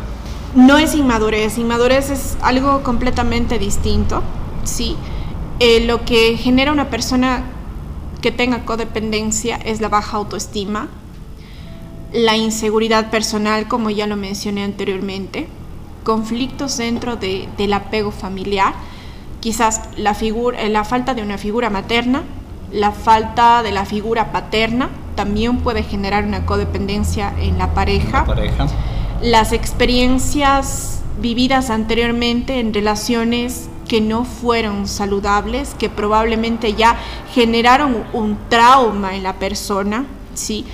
No 0.55 0.79
es 0.79 0.95
inmadurez, 0.95 1.59
inmadurez 1.59 2.11
es 2.11 2.37
algo 2.41 2.85
completamente 2.85 3.59
distinto, 3.59 4.23
¿sí? 4.63 4.97
Eh, 5.59 5.85
lo 5.85 6.05
que 6.05 6.37
genera 6.37 6.71
una 6.71 6.89
persona 6.89 7.43
que 8.23 8.31
tenga 8.31 8.65
codependencia 8.65 9.57
es 9.57 9.81
la 9.81 9.89
baja 9.89 10.19
autoestima, 10.19 10.87
la 12.13 12.37
inseguridad 12.37 13.11
personal, 13.11 13.67
como 13.67 13.91
ya 13.91 14.07
lo 14.07 14.15
mencioné 14.15 14.63
anteriormente, 14.63 15.49
conflictos 16.05 16.77
dentro 16.77 17.17
de, 17.17 17.49
del 17.59 17.73
apego 17.73 18.13
familiar, 18.13 18.75
quizás 19.45 19.83
la, 19.99 20.15
figura, 20.15 20.59
eh, 20.63 20.71
la 20.71 20.85
falta 20.85 21.13
de 21.13 21.21
una 21.21 21.37
figura 21.37 21.69
materna, 21.69 22.23
la 22.73 22.93
falta 22.93 23.63
de 23.63 23.73
la 23.73 23.85
figura 23.85 24.33
paterna 24.33 24.89
también 25.17 25.59
puede 25.59 25.83
generar 25.83 26.25
una 26.25 26.47
codependencia 26.47 27.31
en 27.39 27.59
la 27.59 27.75
pareja. 27.75 28.25
pareja. 28.25 28.67
Las 29.21 29.53
experiencias 29.53 31.03
vividas 31.21 31.69
anteriormente 31.69 32.59
en 32.59 32.73
relaciones 32.73 33.69
que 33.87 34.01
no 34.01 34.25
fueron 34.25 34.89
saludables, 34.89 35.75
que 35.79 35.91
probablemente 35.91 36.73
ya 36.73 36.97
generaron 37.35 38.03
un 38.15 38.39
trauma 38.49 39.15
en 39.15 39.23
la 39.23 39.35
persona, 39.35 40.07
¿sí? 40.33 40.65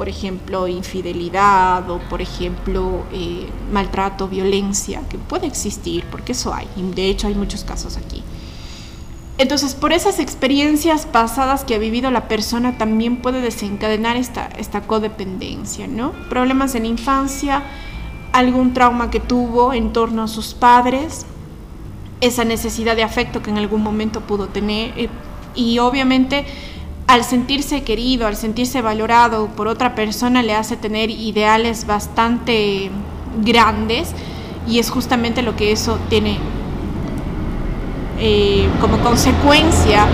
Por 0.00 0.08
ejemplo, 0.08 0.66
infidelidad 0.66 1.90
o, 1.90 1.98
por 1.98 2.22
ejemplo, 2.22 3.04
eh, 3.12 3.46
maltrato, 3.70 4.28
violencia, 4.28 5.02
que 5.10 5.18
puede 5.18 5.46
existir, 5.46 6.06
porque 6.10 6.32
eso 6.32 6.54
hay, 6.54 6.66
y 6.74 6.82
de 6.94 7.10
hecho 7.10 7.26
hay 7.26 7.34
muchos 7.34 7.64
casos 7.64 7.98
aquí. 7.98 8.22
Entonces, 9.36 9.74
por 9.74 9.92
esas 9.92 10.18
experiencias 10.18 11.04
pasadas 11.04 11.64
que 11.64 11.74
ha 11.74 11.78
vivido 11.78 12.10
la 12.10 12.28
persona, 12.28 12.78
también 12.78 13.18
puede 13.18 13.42
desencadenar 13.42 14.16
esta, 14.16 14.46
esta 14.56 14.80
codependencia, 14.80 15.86
¿no? 15.86 16.12
Problemas 16.30 16.74
en 16.74 16.84
la 16.84 16.88
infancia, 16.88 17.62
algún 18.32 18.72
trauma 18.72 19.10
que 19.10 19.20
tuvo 19.20 19.74
en 19.74 19.92
torno 19.92 20.22
a 20.22 20.28
sus 20.28 20.54
padres, 20.54 21.26
esa 22.22 22.44
necesidad 22.44 22.96
de 22.96 23.02
afecto 23.02 23.42
que 23.42 23.50
en 23.50 23.58
algún 23.58 23.82
momento 23.82 24.22
pudo 24.22 24.46
tener, 24.46 24.98
eh, 24.98 25.10
y 25.54 25.78
obviamente 25.78 26.46
al 27.10 27.24
sentirse 27.24 27.82
querido, 27.82 28.28
al 28.28 28.36
sentirse 28.36 28.82
valorado 28.82 29.48
por 29.48 29.66
otra 29.66 29.96
persona, 29.96 30.44
le 30.44 30.54
hace 30.54 30.76
tener 30.76 31.10
ideales 31.10 31.84
bastante 31.84 32.88
grandes 33.44 34.12
y 34.68 34.78
es 34.78 34.90
justamente 34.90 35.42
lo 35.42 35.56
que 35.56 35.72
eso 35.72 35.98
tiene 36.08 36.38
eh, 38.20 38.68
como 38.80 38.98
consecuencia 39.00 40.06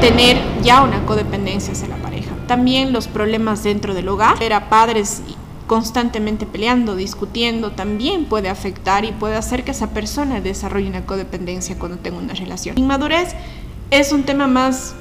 tener 0.00 0.38
ya 0.62 0.82
una 0.82 1.04
codependencia 1.04 1.74
hacia 1.74 1.88
la 1.88 1.96
pareja. 1.96 2.30
También 2.46 2.94
los 2.94 3.08
problemas 3.08 3.62
dentro 3.62 3.92
del 3.92 4.08
hogar, 4.08 4.38
ver 4.38 4.54
a 4.54 4.70
padres 4.70 5.20
constantemente 5.66 6.46
peleando, 6.46 6.96
discutiendo, 6.96 7.72
también 7.72 8.24
puede 8.24 8.48
afectar 8.48 9.04
y 9.04 9.12
puede 9.12 9.36
hacer 9.36 9.64
que 9.64 9.72
esa 9.72 9.90
persona 9.90 10.40
desarrolle 10.40 10.88
una 10.88 11.04
codependencia 11.04 11.78
cuando 11.78 11.98
tenga 11.98 12.16
una 12.16 12.32
relación. 12.32 12.78
Inmadurez 12.78 13.34
es 13.90 14.12
un 14.12 14.22
tema 14.22 14.46
más 14.46 14.94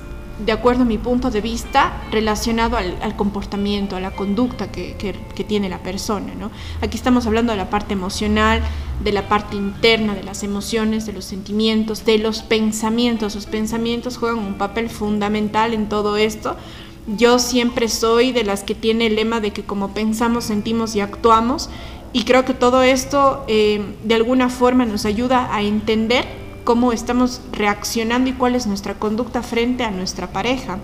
de 0.46 0.52
acuerdo 0.52 0.84
a 0.84 0.86
mi 0.86 0.98
punto 0.98 1.30
de 1.30 1.42
vista, 1.42 2.02
relacionado 2.12 2.78
al, 2.78 3.16
comportamiento, 3.16 3.96
a 3.96 4.00
la 4.00 4.12
conducta 4.12 4.72
que, 4.72 4.96
tiene 5.48 5.70
la 5.70 5.80
persona. 5.80 6.34
¿no? 6.36 6.52
Aquí 6.82 6.98
estamos 6.98 7.26
hablando 7.26 7.52
de 7.52 7.58
la 7.58 7.70
parte 7.70 7.94
emocional, 7.94 8.62
de 9.04 9.12
la 9.12 9.28
parte 9.28 9.56
interna, 9.56 10.14
de 10.14 10.24
las 10.24 10.44
emociones, 10.44 11.06
de 11.06 11.14
los 11.14 11.26
sentimientos, 11.26 12.06
de 12.06 12.18
los 12.18 12.42
pensamientos. 12.42 13.36
Los 13.36 13.46
pensamientos 13.48 14.18
juegan 14.18 14.40
un 14.40 14.56
papel 14.56 14.90
fundamental 14.90 15.74
en 15.74 15.90
todo 15.90 16.18
esto. 16.18 16.56
Yo 17.18 17.40
siempre 17.40 17.88
soy 17.88 18.32
de 18.32 18.44
las 18.44 18.64
que 18.64 18.76
tiene 18.76 19.08
el 19.08 19.16
lema 19.16 19.40
de 19.40 19.52
que 19.52 19.64
como 19.64 19.94
pensamos, 19.94 20.46
sentimos 20.46 20.96
y 20.96 21.02
actuamos. 21.02 21.70
Y 22.14 22.24
creo 22.26 22.46
que 22.46 22.54
todo 22.54 22.84
esto 22.84 23.44
eh, 23.48 23.82
de 24.04 24.16
alguna 24.16 24.50
forma 24.50 24.86
nos 24.86 25.06
ayuda 25.06 25.54
a 25.54 25.62
entender 25.62 26.41
cómo 26.64 26.92
estamos 26.92 27.42
reaccionando 27.52 28.30
y 28.30 28.34
cuál 28.34 28.56
es 28.56 28.68
nuestra 28.68 28.96
conducta 28.96 29.42
frente 29.44 29.84
a 29.84 29.92
nuestra 29.92 30.28
pareja. 30.28 30.78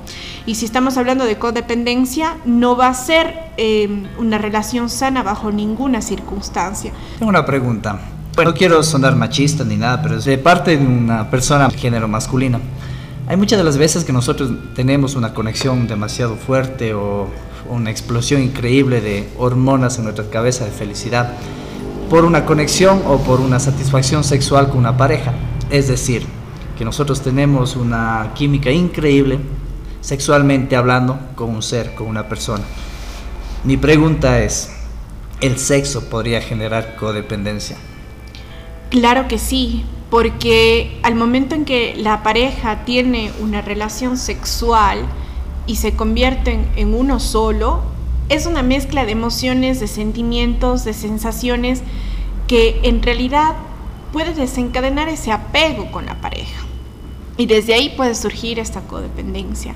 Y 0.46 0.55
si 0.55 0.65
estamos 0.65 0.98
hablando 0.98 1.25
de 1.25 1.38
codependencia, 1.38 2.38
no 2.46 2.75
va 2.75 2.88
a 2.88 2.93
ser 2.93 3.34
em, 3.57 4.07
una 4.17 4.38
relación 4.38 4.89
sana 4.89 5.24
bajo 5.24 5.51
ninguna 5.51 6.01
circunstancia. 6.01 6.91
Tengo 7.19 7.29
una 7.29 7.46
pregunta. 7.46 8.00
Bueno, 8.36 8.51
no 8.51 8.57
quiero 8.57 8.84
sonar 8.84 9.15
machista 9.15 9.63
ni 9.63 9.77
nada, 9.77 10.01
pero 10.01 10.17
es 10.17 10.25
de 10.25 10.38
parte 10.38 10.77
de 10.77 10.86
una 10.86 11.29
persona 11.29 11.67
de 11.67 11.77
género 11.77 12.07
masculino. 12.07 12.60
Hay 13.27 13.36
muchas 13.36 13.57
de 13.57 13.63
las 13.63 13.77
veces 13.77 14.03
que 14.03 14.13
nosotros 14.13 14.51
tenemos 14.75 15.15
una 15.15 15.34
conexión 15.34 15.88
demasiado 15.88 16.36
fuerte 16.36 16.93
o 16.93 17.27
una 17.69 17.91
explosión 17.91 18.41
increíble 18.41 19.01
de 19.01 19.27
hormonas 19.38 19.98
en 19.98 20.05
nuestra 20.05 20.29
cabeza 20.29 20.65
de 20.65 20.72
felicidad 20.72 21.34
por 22.10 22.24
una 22.24 22.46
conexión 22.46 23.01
o 23.05 23.17
por 23.17 23.41
una 23.41 23.60
satisfacción 23.60 24.24
sexual 24.24 24.69
con 24.69 24.77
una 24.77 24.96
pareja. 24.96 25.34
Es 25.69 25.88
decir, 25.88 26.25
que 26.77 26.86
nosotros 26.86 27.21
tenemos 27.21 27.75
una 27.75 28.31
química 28.36 28.71
increíble 28.71 29.39
sexualmente 30.01 30.75
hablando 30.75 31.19
con 31.36 31.50
un 31.50 31.62
ser, 31.62 31.93
con 31.95 32.07
una 32.07 32.29
persona. 32.29 32.63
Mi 33.63 33.75
pregunta 33.75 34.41
es, 34.41 34.71
¿el 35.41 35.57
sexo 35.57 36.09
podría 36.09 36.39
generar 36.41 36.95
codependencia? 36.95 37.75
Claro 38.89 39.27
que 39.27 39.38
sí, 39.38 39.83
porque 40.09 41.00
al 41.03 41.15
momento 41.15 41.55
en 41.55 41.65
que 41.65 41.95
la 41.97 42.24
pareja 42.24 42.86
tiene 42.86 43.31
una 43.41 43.62
relación 43.62 44.17
sexual 44.17 45.00
y 45.65 45.75
se 45.75 45.95
convierten 45.95 46.65
en 46.77 46.93
uno 46.93 47.19
solo, 47.19 47.81
es 48.29 48.45
una 48.45 48.63
mezcla 48.63 49.05
de 49.05 49.12
emociones, 49.12 49.81
de 49.81 49.88
sentimientos, 49.88 50.86
de 50.86 50.93
sensaciones 50.93 51.81
que 52.47 52.79
en 52.83 53.03
realidad 53.03 53.55
puede 54.11 54.33
desencadenar 54.33 55.09
ese 55.09 55.31
apego 55.31 55.91
con 55.91 56.05
la 56.05 56.15
pareja. 56.21 56.63
Y 57.37 57.45
desde 57.45 57.73
ahí 57.73 57.89
puede 57.89 58.15
surgir 58.15 58.59
esta 58.59 58.81
codependencia. 58.81 59.75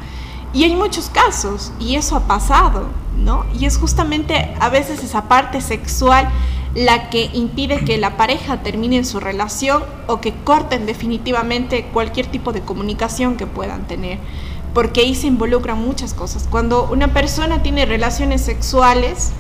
Y 0.54 0.64
hay 0.66 0.76
muchos 0.76 1.10
casos, 1.10 1.72
y 1.80 1.96
eso 1.96 2.18
ha 2.18 2.28
pasado, 2.28 2.88
¿no? 3.18 3.46
Y 3.58 3.66
es 3.66 3.78
justamente 3.78 4.54
a 4.60 4.70
veces 4.70 5.04
esa 5.04 5.30
parte 5.30 5.62
sexual 5.62 6.28
la 6.76 7.10
que 7.10 7.30
impide 7.34 7.84
que 7.84 7.98
la 7.98 8.18
pareja 8.18 8.64
termine 8.64 9.04
su 9.04 9.20
relación 9.20 9.84
o 10.08 10.22
que 10.22 10.34
corten 10.34 10.86
definitivamente 10.86 11.86
cualquier 11.94 12.28
tipo 12.28 12.54
de 12.54 12.62
comunicación 12.62 13.38
que 13.38 13.48
puedan 13.48 13.88
tener. 13.88 14.20
Porque 14.74 15.02
ahí 15.02 15.16
se 15.16 15.28
involucran 15.28 15.80
muchas 15.80 16.14
cosas. 16.14 16.48
Cuando 16.50 16.90
una 16.90 17.14
persona 17.14 17.62
tiene 17.62 17.86
relaciones 17.86 18.42
sexuales 18.42 19.32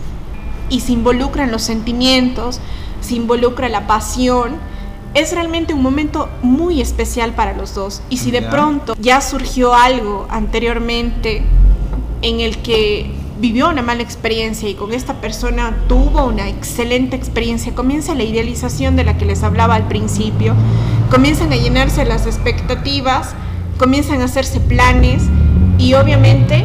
y 0.69 0.81
se 0.81 0.91
involucran 0.91 1.51
los 1.51 1.61
sentimientos, 1.61 2.59
se 2.99 3.15
involucra 3.15 3.69
la 3.69 3.87
pasión, 3.87 4.59
es 5.13 5.33
realmente 5.33 5.73
un 5.73 5.81
momento 5.81 6.29
muy 6.41 6.81
especial 6.81 7.33
para 7.33 7.53
los 7.53 7.75
dos. 7.75 8.01
Y 8.09 8.17
si 8.17 8.31
de 8.31 8.41
pronto 8.41 8.95
ya 8.99 9.21
surgió 9.21 9.73
algo 9.73 10.27
anteriormente 10.29 11.43
en 12.21 12.39
el 12.39 12.57
que 12.59 13.11
vivió 13.39 13.69
una 13.69 13.81
mala 13.81 14.03
experiencia 14.03 14.69
y 14.69 14.75
con 14.75 14.93
esta 14.93 15.19
persona 15.19 15.75
tuvo 15.87 16.25
una 16.25 16.47
excelente 16.47 17.15
experiencia, 17.15 17.73
comienza 17.73 18.13
la 18.13 18.23
idealización 18.23 18.95
de 18.95 19.03
la 19.03 19.17
que 19.17 19.25
les 19.25 19.41
hablaba 19.41 19.75
al 19.75 19.87
principio, 19.87 20.53
comienzan 21.09 21.51
a 21.51 21.55
llenarse 21.55 22.05
las 22.05 22.27
expectativas, 22.27 23.33
comienzan 23.77 24.21
a 24.21 24.25
hacerse 24.25 24.59
planes 24.59 25.23
y 25.79 25.95
obviamente 25.95 26.63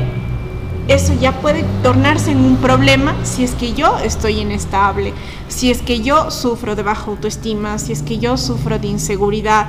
eso 0.88 1.14
ya 1.14 1.40
puede 1.40 1.64
tornarse 1.82 2.30
en 2.30 2.38
un 2.38 2.56
problema 2.56 3.16
si 3.24 3.42
es 3.42 3.52
que 3.52 3.72
yo 3.72 3.98
estoy 3.98 4.40
inestable, 4.40 5.12
si 5.48 5.70
es 5.70 5.82
que 5.82 6.00
yo 6.00 6.30
sufro 6.30 6.76
de 6.76 6.82
baja 6.82 7.10
autoestima, 7.10 7.78
si 7.78 7.92
es 7.92 8.02
que 8.02 8.18
yo 8.18 8.36
sufro 8.36 8.78
de 8.78 8.86
inseguridad 8.86 9.68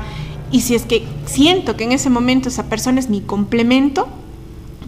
y 0.51 0.61
si 0.61 0.75
es 0.75 0.85
que 0.85 1.07
siento 1.25 1.75
que 1.75 1.85
en 1.85 1.91
ese 1.91 2.09
momento 2.09 2.49
esa 2.49 2.69
persona 2.69 2.99
es 2.99 3.09
mi 3.09 3.21
complemento, 3.21 4.07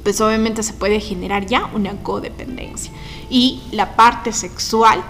pues 0.04 0.22
obviamente 0.22 0.64
se 0.64 0.74
puede 0.74 1.00
generar 1.00 1.46
ya 1.46 1.70
una 1.74 1.92
codependencia. 2.04 2.92
Y 3.30 3.62
la 3.72 3.96
parte 3.96 4.32
sexual 4.32 5.04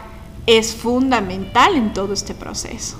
es 0.45 0.73
fundamental 0.73 1.75
en 1.75 1.93
todo 1.93 2.13
este 2.13 2.33
proceso. 2.33 2.97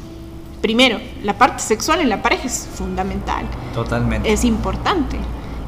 Primero, 0.62 1.00
la 1.24 1.38
parte 1.38 1.64
sexual 1.64 2.02
en 2.02 2.10
la 2.10 2.22
pareja 2.22 2.46
es 2.46 2.68
fundamental. 2.74 3.46
Totalmente. 3.74 4.32
Es 4.32 4.44
importante. 4.44 5.18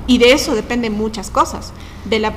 Y 0.08 0.18
de 0.18 0.34
eso 0.34 0.56
dependen 0.56 0.94
muchas 0.94 1.30
cosas. 1.30 1.74
De 2.06 2.20
la 2.20 2.34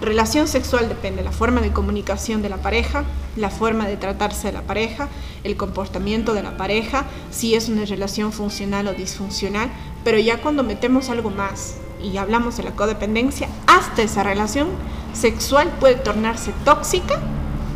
relación 0.00 0.48
sexual 0.48 0.88
depende 0.88 1.18
de 1.18 1.24
la 1.24 1.32
forma 1.32 1.60
de 1.60 1.72
comunicación 1.72 2.42
de 2.42 2.48
la 2.48 2.58
pareja, 2.58 3.04
la 3.36 3.50
forma 3.50 3.86
de 3.86 3.96
tratarse 3.96 4.48
de 4.48 4.52
la 4.52 4.62
pareja, 4.62 5.08
el 5.44 5.56
comportamiento 5.56 6.34
de 6.34 6.42
la 6.42 6.56
pareja, 6.56 7.04
si 7.30 7.54
es 7.54 7.68
una 7.68 7.84
relación 7.84 8.32
funcional 8.32 8.86
o 8.88 8.94
disfuncional, 8.94 9.70
pero 10.04 10.18
ya 10.18 10.40
cuando 10.40 10.62
metemos 10.62 11.08
algo 11.10 11.30
más 11.30 11.76
y 12.02 12.16
hablamos 12.18 12.56
de 12.56 12.64
la 12.64 12.72
codependencia, 12.72 13.48
hasta 13.66 14.02
esa 14.02 14.22
relación 14.22 14.68
sexual 15.14 15.72
puede 15.80 15.94
tornarse 15.94 16.52
tóxica 16.64 17.20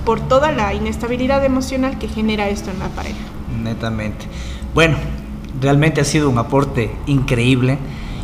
por 0.04 0.21
toda 0.21 0.52
la 0.52 0.75
inestabilidad 0.75 1.45
emocional 1.45 1.99
que 1.99 2.09
genera 2.09 2.49
esto 2.49 2.71
en 2.71 2.78
la 2.78 2.88
pareja. 2.88 3.18
Netamente. 3.62 4.26
Bueno, 4.75 4.97
realmente 5.61 6.00
ha 6.00 6.04
sido 6.04 6.28
un 6.28 6.38
aporte 6.38 6.90
increíble. 7.07 7.78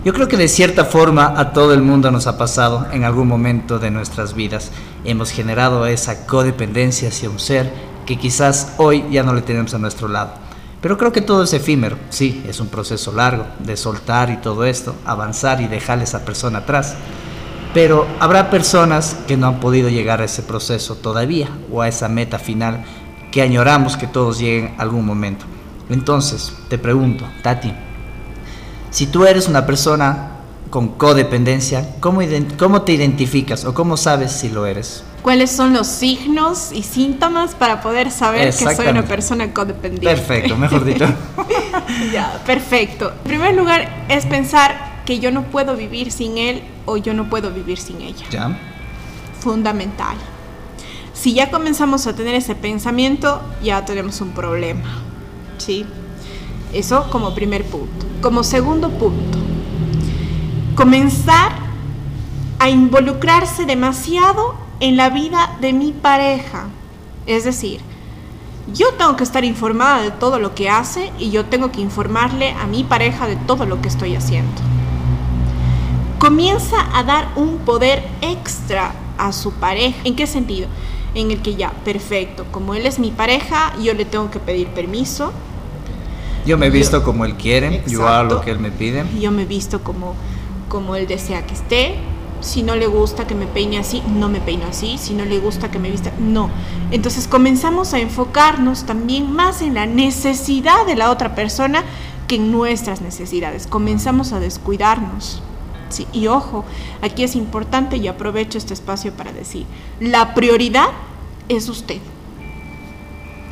Yo 0.05 0.13
creo 0.13 0.29
que 0.29 0.37
de 0.37 0.49
cierta 0.49 0.85
forma 0.85 1.33
a 1.41 1.55
todo 1.55 1.73
el 1.73 1.81
mundo 1.81 2.11
nos 2.11 2.27
ha 2.27 2.37
pasado 2.37 2.87
en 2.93 3.05
algún 3.05 3.27
momento 3.27 3.79
de 3.79 3.91
nuestras 3.91 4.35
vidas. 4.35 4.71
Hemos 5.03 5.31
generado 5.31 5.87
esa 5.87 6.27
codependencia 6.27 7.09
hacia 7.09 7.31
un 7.31 7.39
ser 7.39 7.73
que 8.05 8.19
quizás 8.19 8.75
hoy 8.77 9.07
ya 9.11 9.23
no 9.23 9.33
le 9.33 9.41
tenemos 9.41 9.73
a 9.73 9.79
nuestro 9.79 10.09
lado. 10.09 10.35
Pero 10.83 10.99
creo 10.99 11.11
que 11.11 11.23
todo 11.23 11.45
es 11.45 11.55
efímero, 11.55 11.97
sí, 12.11 12.45
es 12.47 12.61
un 12.61 12.69
proceso 12.69 13.13
largo 13.13 13.47
de 13.61 13.79
soltar 13.79 14.29
y 14.29 14.37
todo 14.37 14.67
esto, 14.67 14.95
avanzar 15.07 15.63
y 15.63 15.69
dejar 15.69 16.01
a 16.01 16.03
esa 16.03 16.23
persona 16.23 16.59
atrás. 16.59 16.97
Pero 17.73 18.07
habrá 18.21 18.51
personas 18.51 19.17
que 19.27 19.39
no 19.39 19.47
han 19.47 19.59
podido 19.59 19.89
llegar 19.89 20.21
a 20.21 20.27
ese 20.27 20.43
proceso 20.43 20.97
todavía 20.97 21.49
o 21.73 21.81
a 21.81 21.89
esa 21.89 22.11
meta 22.11 22.39
final 22.39 22.85
que 23.33 23.41
añoramos 23.41 23.97
que 23.97 24.07
todos 24.07 24.39
lleguen 24.39 24.75
algún 24.77 25.07
momento. 25.07 25.47
Entonces, 25.89 26.53
te 26.69 26.77
pregunto, 26.77 27.25
Tati, 27.43 27.73
si 28.95 29.09
tú 29.09 29.27
eres 29.27 29.49
una 29.49 29.67
persona 29.67 30.29
con 30.71 30.91
codependencia, 30.91 31.97
¿cómo, 31.99 32.21
¿cómo, 32.57 32.83
te 32.83 32.93
identificas 32.93 33.65
o 33.65 33.75
cómo 33.75 33.97
sabes 33.97 34.31
si 34.31 34.49
lo 34.49 34.67
eres? 34.67 35.03
¿Cuáles 35.21 35.51
son 35.51 35.73
los 35.73 35.89
signos 35.89 36.71
y 36.71 36.85
síntomas 36.85 37.57
para 37.57 37.81
poder 37.81 38.13
saber 38.13 38.55
que 38.55 38.77
soy 38.77 38.87
una 38.87 39.03
persona 39.03 39.53
codependiente? 39.53 40.07
Perfecto, 40.07 40.57
mejor 40.57 40.85
dicho. 40.85 41.07
ya, 42.13 42.41
perfecto. 42.47 43.11
En 43.11 43.25
primer 43.25 43.57
lugar 43.57 44.05
es 44.09 44.27
pensar 44.27 45.03
que 45.05 45.19
yo 45.19 45.33
no 45.33 45.43
puedo 45.43 45.75
vivir 45.75 46.13
sin 46.13 46.39
él 46.39 46.63
o 46.87 46.97
yo 46.97 47.15
no 47.15 47.29
puedo 47.29 47.51
vivir 47.51 47.79
sin 47.79 48.01
ella. 48.01 48.27
Ya. 48.31 48.57
Fundamental. 49.41 50.17
Si 51.15 51.35
ya 51.35 51.51
comenzamos 51.51 52.07
a 52.07 52.15
tener 52.15 52.37
ese 52.37 52.55
pensamiento, 52.55 53.43
ya 53.61 53.85
tenemos 53.85 54.21
un 54.21 54.31
problema. 54.31 55.03
¿Sí? 55.59 55.85
Eso 56.75 57.09
como 57.11 57.35
primer 57.35 57.65
punto. 57.65 58.07
Como 58.21 58.43
segundo 58.43 58.91
punto, 58.91 59.39
comenzar 60.75 61.53
a 62.59 62.69
involucrarse 62.69 63.65
demasiado 63.65 64.55
en 64.81 64.97
la 64.97 65.11
vida 65.11 65.57
de 65.61 65.73
mi 65.73 65.93
pareja. 65.93 66.67
Es 67.27 67.45
decir, 67.45 67.81
yo 68.73 68.93
tengo 68.95 69.17
que 69.17 69.25
estar 69.25 69.45
informada 69.45 70.03
de 70.03 70.11
todo 70.11 70.39
lo 70.39 70.55
que 70.55 70.69
hace 70.69 71.13
y 71.19 71.31
yo 71.31 71.45
tengo 71.45 71.71
que 71.71 71.81
informarle 71.81 72.53
a 72.53 72.67
mi 72.67 72.83
pareja 72.83 73.27
de 73.27 73.37
todo 73.37 73.67
lo 73.67 73.81
que 73.81 73.89
estoy 73.89 74.17
haciendo. 74.17 74.63
Comienza 76.19 76.77
a 76.95 77.05
dar 77.05 77.29
un 77.37 77.59
poder 77.59 78.03
extra 78.23 78.95
a 79.19 79.33
su 79.33 79.53
pareja. 79.53 79.99
¿En 80.05 80.17
qué 80.17 80.27
sentido? 80.27 80.69
En 81.15 81.31
el 81.31 81.43
que 81.43 81.55
ya, 81.55 81.71
perfecto, 81.85 82.47
como 82.51 82.75
él 82.75 82.87
es 82.87 82.99
mi 82.99 83.11
pareja, 83.11 83.75
yo 83.81 83.95
le 83.95 84.05
tengo 84.05 84.31
que 84.31 84.41
pedir 84.41 84.69
permiso, 84.69 85.33
yo 86.47 86.59
me 86.59 86.67
he 86.67 86.71
visto 86.71 87.03
como 87.03 87.25
él 87.25 87.35
quiere, 87.35 87.83
yo 87.87 88.07
hago 88.09 88.35
lo 88.35 88.41
que 88.41 88.51
él 88.51 88.59
me 88.59 88.71
pide. 88.71 89.05
Yo 89.21 89.31
me 89.31 89.43
he 89.43 89.47
visto 89.47 89.83
como, 89.83 90.15
como 90.69 90.97
él 90.97 91.07
desea 91.07 91.47
que 91.47 91.55
esté. 91.55 91.95
Si 92.41 92.63
no 92.63 92.77
le 92.77 92.87
gusta 92.87 93.27
que 93.27 93.35
me 93.35 93.47
peine 93.47 93.79
así, 93.79 94.03
no 94.07 94.29
me 94.29 94.41
peino 94.41 94.67
así. 94.67 94.99
Si 94.99 95.15
no 95.15 95.25
le 95.25 95.39
gusta 95.39 95.71
que 95.71 95.79
me 95.79 95.91
vista, 95.91 96.13
no. 96.19 96.51
Entonces 96.91 97.27
comenzamos 97.27 97.95
a 97.95 98.01
enfocarnos 98.01 98.85
también 98.85 99.33
más 99.33 99.63
en 99.63 99.75
la 99.75 99.87
necesidad 99.87 100.85
de 100.87 100.97
la 100.97 101.11
otra 101.11 101.35
persona 101.35 101.83
que 102.29 102.37
en 102.37 102.53
nuestras 102.53 103.01
necesidades. 103.01 103.67
Comenzamos 103.67 104.33
a 104.33 104.41
descuidarnos. 104.41 105.43
Sí, 105.89 106.07
y 106.13 106.27
ojo, 106.27 106.65
aquí 107.03 107.23
es 107.23 107.37
importante 107.37 107.97
y 107.97 108.09
aprovecho 108.09 108.59
este 108.59 108.75
espacio 108.75 109.13
para 109.13 109.33
decir, 109.33 109.65
la 110.01 110.35
prioridad 110.35 110.89
es 111.49 111.69
usted. 111.69 112.01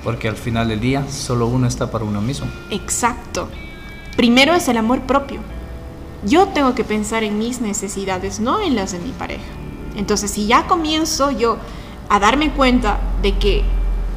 Porque 0.05 0.29
al 0.29 0.37
final 0.37 0.69
del 0.69 0.81
día 0.81 1.07
solo 1.11 1.47
uno 1.47 1.67
está 1.67 1.91
para 1.91 2.05
uno 2.05 2.21
mismo. 2.21 2.49
Exacto. 2.71 3.49
Primero 4.17 4.55
es 4.55 4.69
el 4.69 4.77
amor 4.77 5.03
propio. 5.03 5.41
Yo 6.25 6.49
tengo 6.49 6.75
que 6.75 6.85
pensar 6.85 7.25
en 7.25 7.39
mis 7.39 7.61
necesidades, 7.61 8.41
no 8.41 8.61
en 8.61 8.77
las 8.77 8.93
de 8.93 8.99
mi 8.99 9.11
pareja. 9.11 9.43
Entonces, 9.97 10.31
si 10.31 10.47
ya 10.47 10.67
comienzo 10.67 11.31
yo 11.31 11.59
a 12.09 12.19
darme 12.19 12.51
cuenta 12.51 13.01
de 13.23 13.37
que 13.39 13.65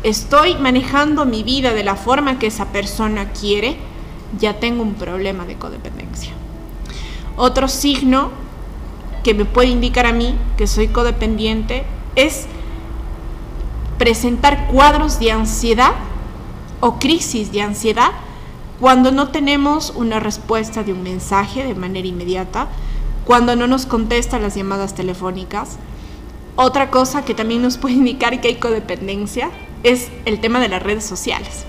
estoy 0.04 0.56
manejando 0.56 1.26
mi 1.26 1.44
vida 1.44 1.74
de 1.74 1.84
la 1.84 1.96
forma 1.96 2.38
que 2.40 2.48
esa 2.48 2.66
persona 2.66 3.32
quiere, 3.32 3.78
ya 4.40 4.60
tengo 4.60 4.84
un 4.84 4.96
problema 4.96 5.46
de 5.46 5.56
codependencia. 5.56 6.32
Otro 7.38 7.68
signo 7.68 8.32
que 9.24 9.34
me 9.34 9.46
puede 9.46 9.70
indicar 9.70 10.06
a 10.06 10.14
mí 10.14 10.36
que 10.58 10.68
soy 10.68 10.90
codependiente 10.90 11.84
es 12.16 12.48
presentar 13.98 14.68
cuadros 14.68 15.20
de 15.20 15.32
ansiedad 15.32 15.94
o 16.80 17.00
crisis 17.00 17.52
de 17.52 17.62
ansiedad 17.62 18.12
cuando 18.80 19.12
no 19.12 19.30
tenemos 19.30 19.94
una 19.96 20.20
respuesta 20.20 20.84
de 20.84 20.94
un 20.94 21.04
mensaje 21.04 21.64
de 21.64 21.76
manera 21.76 22.08
inmediata, 22.08 22.68
cuando 23.24 23.56
no 23.56 23.68
nos 23.68 23.86
contesta 23.86 24.40
las 24.40 24.56
llamadas 24.56 24.96
telefónicas. 24.96 25.78
Otra 26.58 26.92
cosa 26.92 27.24
que 27.24 27.34
también 27.34 27.62
nos 27.62 27.78
puede 27.78 27.96
indicar 27.96 28.40
que 28.42 28.50
hay 28.50 28.56
codependencia 28.56 29.50
es 29.84 30.10
el 30.26 30.42
tema 30.42 30.60
de 30.60 30.70
las 30.70 30.84
redes 30.84 31.06
sociales. 31.06 31.66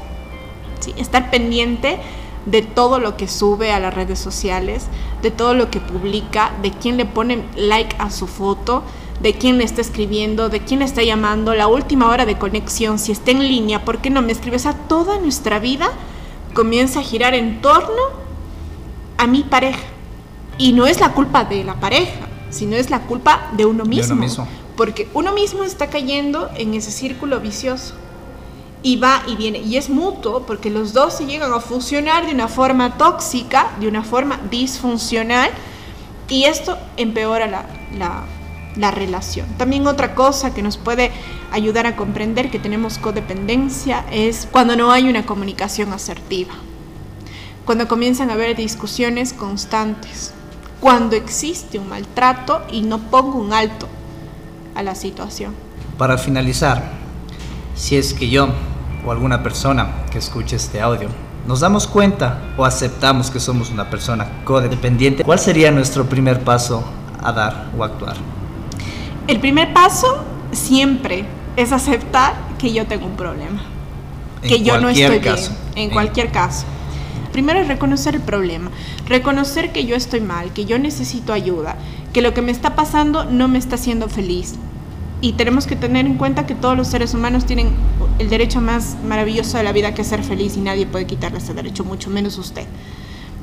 ¿Sí? 0.81 0.95
Estar 0.97 1.31
pendiente 1.31 1.99
de 2.45 2.63
todo 2.63 3.01
lo 3.01 3.17
que 3.17 3.29
sube 3.29 3.73
a 3.73 3.81
las 3.81 3.95
redes 3.95 4.19
sociales, 4.19 4.87
de 5.23 5.31
todo 5.31 5.55
lo 5.55 5.71
que 5.71 5.81
publica, 5.81 6.53
de 6.63 6.71
quién 6.71 6.97
le 6.97 7.05
pone 7.05 7.45
like 7.57 7.97
a 7.99 8.11
su 8.11 8.27
foto, 8.27 8.83
de 9.21 9.35
quién 9.35 9.59
le 9.59 9.65
está 9.65 9.81
escribiendo, 9.81 10.49
de 10.49 10.61
quién 10.61 10.81
le 10.81 10.85
está 10.85 11.03
llamando, 11.03 11.55
la 11.55 11.69
última 11.69 12.09
hora 12.09 12.27
de 12.27 12.39
conexión, 12.39 12.99
si 12.99 13.13
está 13.13 13.31
en 13.31 13.41
línea, 13.41 13.85
¿por 13.85 13.99
qué 13.99 14.11
no 14.11 14.23
me 14.23 14.33
escribes? 14.33 14.67
a 14.67 14.75
toda 14.75 15.19
nuestra 15.19 15.59
vida 15.59 15.91
comienza 16.55 17.01
a 17.01 17.03
girar 17.03 17.35
en 17.35 17.61
torno 17.61 18.03
a 19.19 19.27
mi 19.27 19.43
pareja. 19.43 19.83
Y 20.59 20.73
no 20.73 20.87
es 20.87 21.01
la 21.01 21.13
culpa 21.13 21.45
de 21.45 21.65
la 21.65 21.75
pareja, 21.75 22.27
sino 22.51 22.77
es 22.77 22.91
la 22.91 23.03
culpa 23.03 23.51
de 23.57 23.67
uno 23.67 23.85
mismo. 23.85 24.15
uno 24.15 24.23
mismo. 24.23 24.49
Porque 24.77 25.09
uno 25.15 25.33
mismo 25.33 25.65
está 25.65 25.89
cayendo 25.89 26.51
en 26.57 26.75
ese 26.75 26.91
círculo 26.91 27.41
vicioso. 27.41 27.95
Y 28.83 28.97
va 28.97 29.23
y 29.27 29.37
viene. 29.37 29.59
Y 29.59 29.77
es 29.77 29.91
mutuo 29.91 30.47
porque 30.47 30.71
los 30.71 30.93
dos 30.93 31.15
se 31.15 31.27
llegan 31.27 31.53
a 31.53 31.61
fusionar 31.61 32.27
de 32.27 32.33
una 32.33 32.49
forma 32.49 32.97
tóxica, 32.97 33.73
de 33.81 33.89
una 33.89 34.03
forma 34.03 34.39
disfuncional. 34.51 35.51
Y 36.29 36.45
esto 36.45 36.79
empeora 36.97 37.47
la, 37.47 37.67
la 37.99 38.25
la 38.77 38.91
relación. 38.91 39.47
También 39.57 39.87
otra 39.87 40.15
cosa 40.15 40.55
que 40.55 40.63
nos 40.63 40.77
puede 40.77 41.11
ayudar 41.51 41.87
a 41.87 41.97
comprender 41.97 42.51
que 42.51 42.59
tenemos 42.59 42.99
codependencia 42.99 44.05
es 44.11 44.49
cuando 44.51 44.77
no 44.77 44.93
hay 44.93 45.09
una 45.09 45.27
comunicación 45.27 45.93
asertiva, 45.93 46.55
cuando 47.65 47.89
comienzan 47.89 48.31
a 48.31 48.35
haber 48.35 48.57
discusiones 48.57 49.33
constantes, 49.33 50.33
cuando 50.81 51.17
existe 51.17 51.79
un 51.79 51.89
maltrato 51.89 52.63
y 52.71 52.83
no 52.83 52.99
pongo 52.99 53.39
un 53.39 53.53
alto 53.53 53.89
a 54.75 54.83
la 54.83 54.95
situación. 54.95 55.55
Para 55.97 56.19
finalizar, 56.19 56.93
si 57.75 57.97
es 57.97 58.13
que 58.13 58.29
yo 58.29 58.49
o 59.05 59.11
alguna 59.11 59.43
persona 59.43 60.05
que 60.11 60.19
escuche 60.19 60.57
este 60.57 60.81
audio 60.81 61.09
nos 61.47 61.61
damos 61.61 61.87
cuenta 61.87 62.41
o 62.57 62.65
aceptamos 62.65 63.31
que 63.31 63.39
somos 63.39 63.71
una 63.71 63.89
persona 63.89 64.27
codependiente, 64.45 65.23
¿cuál 65.23 65.39
sería 65.39 65.71
nuestro 65.71 66.05
primer 66.07 66.41
paso 66.41 66.85
a 67.23 67.33
dar 67.33 67.71
o 67.79 67.85
actuar? 67.85 68.17
El 69.29 69.41
primer 69.41 69.73
paso 69.73 70.25
siempre 70.53 71.25
es 71.57 71.73
aceptar 71.73 72.35
que 72.59 72.73
yo 72.73 72.87
tengo 72.87 73.07
un 73.07 73.17
problema, 73.17 73.61
que 74.43 74.63
yo 74.63 74.81
no 74.81 74.89
estoy 74.89 75.19
bien, 75.19 75.35
en, 75.75 75.91
cualquier 75.91 76.31
caso. 76.31 76.65
Primero 77.33 77.59
es 77.59 77.67
reconocer 77.67 78.15
el 78.15 78.21
problema, 78.21 78.71
reconocer 79.07 79.73
que 79.73 79.85
yo 79.85 79.97
estoy 79.97 80.21
mal, 80.21 80.53
que 80.53 80.65
yo 80.65 80.79
necesito 80.79 81.33
ayuda, 81.33 81.77
que 82.13 82.23
lo 82.23 82.35
que 82.35 82.43
me 82.43 82.53
está 82.53 82.77
pasando 82.77 83.25
no 83.25 83.49
me 83.49 83.59
está 83.59 83.75
haciendo 83.75 84.09
feliz. 84.09 84.55
Y 85.21 85.33
tenemos 85.33 85.67
que 85.67 85.75
tener 85.75 86.07
en 86.07 86.19
cuenta 86.19 86.47
que 86.47 86.55
todos 86.55 86.77
los 86.77 86.87
seres 86.87 87.13
humanos 87.13 87.47
tienen 87.47 87.71
el 88.21 88.29
derecho 88.29 88.61
más 88.61 88.97
maravilloso 89.05 89.57
de 89.57 89.65
la 89.65 89.73
vida 89.73 89.93
que 89.93 90.03
es 90.03 90.09
ser 90.09 90.23
feliz 90.23 90.57
y 90.57 90.61
nadie 90.61 90.87
puede 90.87 91.07
quitarle 91.07 91.39
ese 91.39 91.53
derecho, 91.53 91.85
mucho 91.85 92.11
menos 92.11 92.39
usted. 92.39 92.67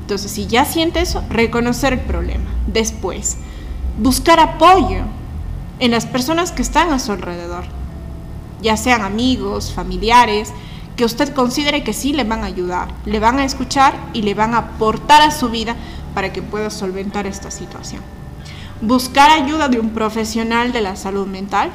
Entonces, 0.00 0.30
si 0.30 0.46
ya 0.46 0.64
siente 0.64 1.00
eso, 1.00 1.22
reconocer 1.28 1.92
el 1.92 2.00
problema. 2.00 2.50
Después, 2.66 3.36
buscar 3.98 4.40
apoyo 4.40 5.04
en 5.78 5.90
las 5.90 6.06
personas 6.06 6.52
que 6.52 6.62
están 6.62 6.92
a 6.92 6.98
su 6.98 7.12
alrededor, 7.12 7.64
ya 8.62 8.76
sean 8.76 9.02
amigos, 9.02 9.72
familiares, 9.72 10.52
que 10.96 11.04
usted 11.04 11.34
considere 11.34 11.82
que 11.82 11.92
sí 11.92 12.12
le 12.12 12.24
van 12.24 12.42
a 12.42 12.46
ayudar, 12.46 12.88
le 13.04 13.18
van 13.18 13.38
a 13.38 13.44
escuchar 13.44 13.94
y 14.12 14.22
le 14.22 14.34
van 14.34 14.54
a 14.54 14.58
aportar 14.58 15.22
a 15.22 15.30
su 15.30 15.50
vida 15.50 15.74
para 16.14 16.32
que 16.32 16.42
pueda 16.42 16.70
solventar 16.70 17.26
esta 17.26 17.50
situación. 17.50 18.02
buscar 18.80 19.30
ayuda 19.30 19.68
de 19.68 19.80
un 19.80 19.90
profesional 19.90 20.72
de 20.72 20.80
la 20.82 20.96
salud 20.96 21.26
mental 21.26 21.70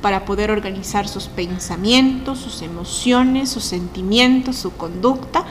para 0.00 0.24
poder 0.24 0.50
organizar 0.50 1.08
sus 1.08 1.26
pensamientos, 1.26 2.38
sus 2.38 2.62
emociones, 2.62 3.50
sus 3.50 3.64
sentimientos, 3.64 4.56
su 4.56 4.72
conducta, 4.72 5.44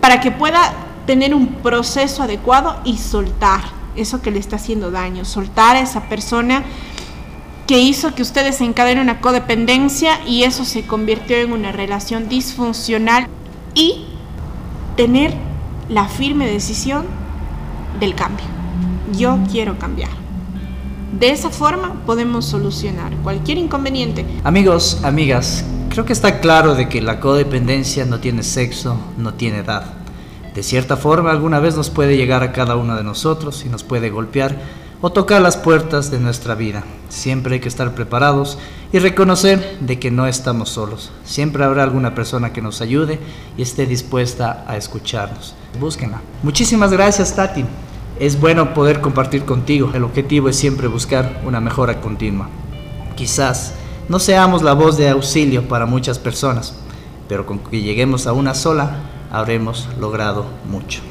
para 0.00 0.20
que 0.20 0.30
pueda 0.30 0.72
tener 1.06 1.34
un 1.34 1.46
proceso 1.46 2.22
adecuado 2.22 2.78
y 2.84 2.98
soltar 2.98 3.62
eso 3.96 4.20
que 4.20 4.30
le 4.30 4.38
está 4.38 4.56
haciendo 4.56 4.90
daño, 4.90 5.24
soltar 5.24 5.76
a 5.76 5.80
esa 5.80 6.08
persona 6.08 6.62
que 7.66 7.80
hizo 7.80 8.14
que 8.14 8.22
ustedes 8.22 8.60
encadenen 8.60 9.02
una 9.02 9.20
codependencia 9.20 10.20
y 10.26 10.42
eso 10.42 10.64
se 10.64 10.86
convirtió 10.86 11.36
en 11.36 11.52
una 11.52 11.72
relación 11.72 12.28
disfuncional 12.28 13.26
y 13.74 14.04
tener 14.96 15.34
la 15.88 16.08
firme 16.08 16.46
decisión 16.46 17.06
del 18.00 18.14
cambio. 18.14 18.46
Yo 19.16 19.38
quiero 19.50 19.78
cambiar. 19.78 20.10
De 21.18 21.30
esa 21.30 21.50
forma 21.50 22.02
podemos 22.06 22.44
solucionar 22.44 23.14
cualquier 23.18 23.58
inconveniente. 23.58 24.26
Amigos, 24.42 25.00
amigas, 25.04 25.64
creo 25.88 26.04
que 26.04 26.12
está 26.12 26.40
claro 26.40 26.74
de 26.74 26.88
que 26.88 27.00
la 27.00 27.20
codependencia 27.20 28.04
no 28.04 28.18
tiene 28.20 28.42
sexo, 28.42 28.98
no 29.16 29.34
tiene 29.34 29.58
edad. 29.58 29.94
De 30.54 30.62
cierta 30.62 30.96
forma, 30.96 31.30
alguna 31.30 31.60
vez 31.60 31.76
nos 31.76 31.90
puede 31.90 32.16
llegar 32.16 32.42
a 32.42 32.52
cada 32.52 32.76
uno 32.76 32.96
de 32.96 33.04
nosotros 33.04 33.64
y 33.64 33.68
nos 33.68 33.84
puede 33.84 34.10
golpear 34.10 34.56
o 35.06 35.12
tocar 35.12 35.42
las 35.42 35.58
puertas 35.58 36.10
de 36.10 36.18
nuestra 36.18 36.54
vida. 36.54 36.82
Siempre 37.10 37.56
hay 37.56 37.60
que 37.60 37.68
estar 37.68 37.94
preparados 37.94 38.56
y 38.90 38.98
reconocer 38.98 39.76
de 39.80 39.98
que 39.98 40.10
no 40.10 40.26
estamos 40.26 40.70
solos. 40.70 41.12
Siempre 41.24 41.62
habrá 41.62 41.82
alguna 41.82 42.14
persona 42.14 42.54
que 42.54 42.62
nos 42.62 42.80
ayude 42.80 43.20
y 43.58 43.60
esté 43.60 43.84
dispuesta 43.84 44.64
a 44.66 44.78
escucharnos. 44.78 45.54
Búsquenla. 45.78 46.22
Muchísimas 46.42 46.90
gracias, 46.90 47.36
Tati. 47.36 47.66
Es 48.18 48.40
bueno 48.40 48.72
poder 48.72 49.02
compartir 49.02 49.44
contigo. 49.44 49.90
El 49.92 50.04
objetivo 50.04 50.48
es 50.48 50.56
siempre 50.56 50.88
buscar 50.88 51.42
una 51.44 51.60
mejora 51.60 52.00
continua. 52.00 52.48
Quizás 53.14 53.74
no 54.08 54.18
seamos 54.18 54.62
la 54.62 54.72
voz 54.72 54.96
de 54.96 55.10
auxilio 55.10 55.68
para 55.68 55.84
muchas 55.84 56.18
personas, 56.18 56.76
pero 57.28 57.44
con 57.44 57.58
que 57.58 57.82
lleguemos 57.82 58.26
a 58.26 58.32
una 58.32 58.54
sola, 58.54 59.00
habremos 59.30 59.86
logrado 60.00 60.46
mucho. 60.70 61.02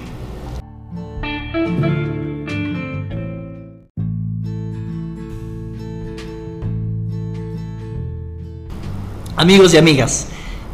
Amigos 9.36 9.74
y 9.74 9.78
amigas, 9.78 10.28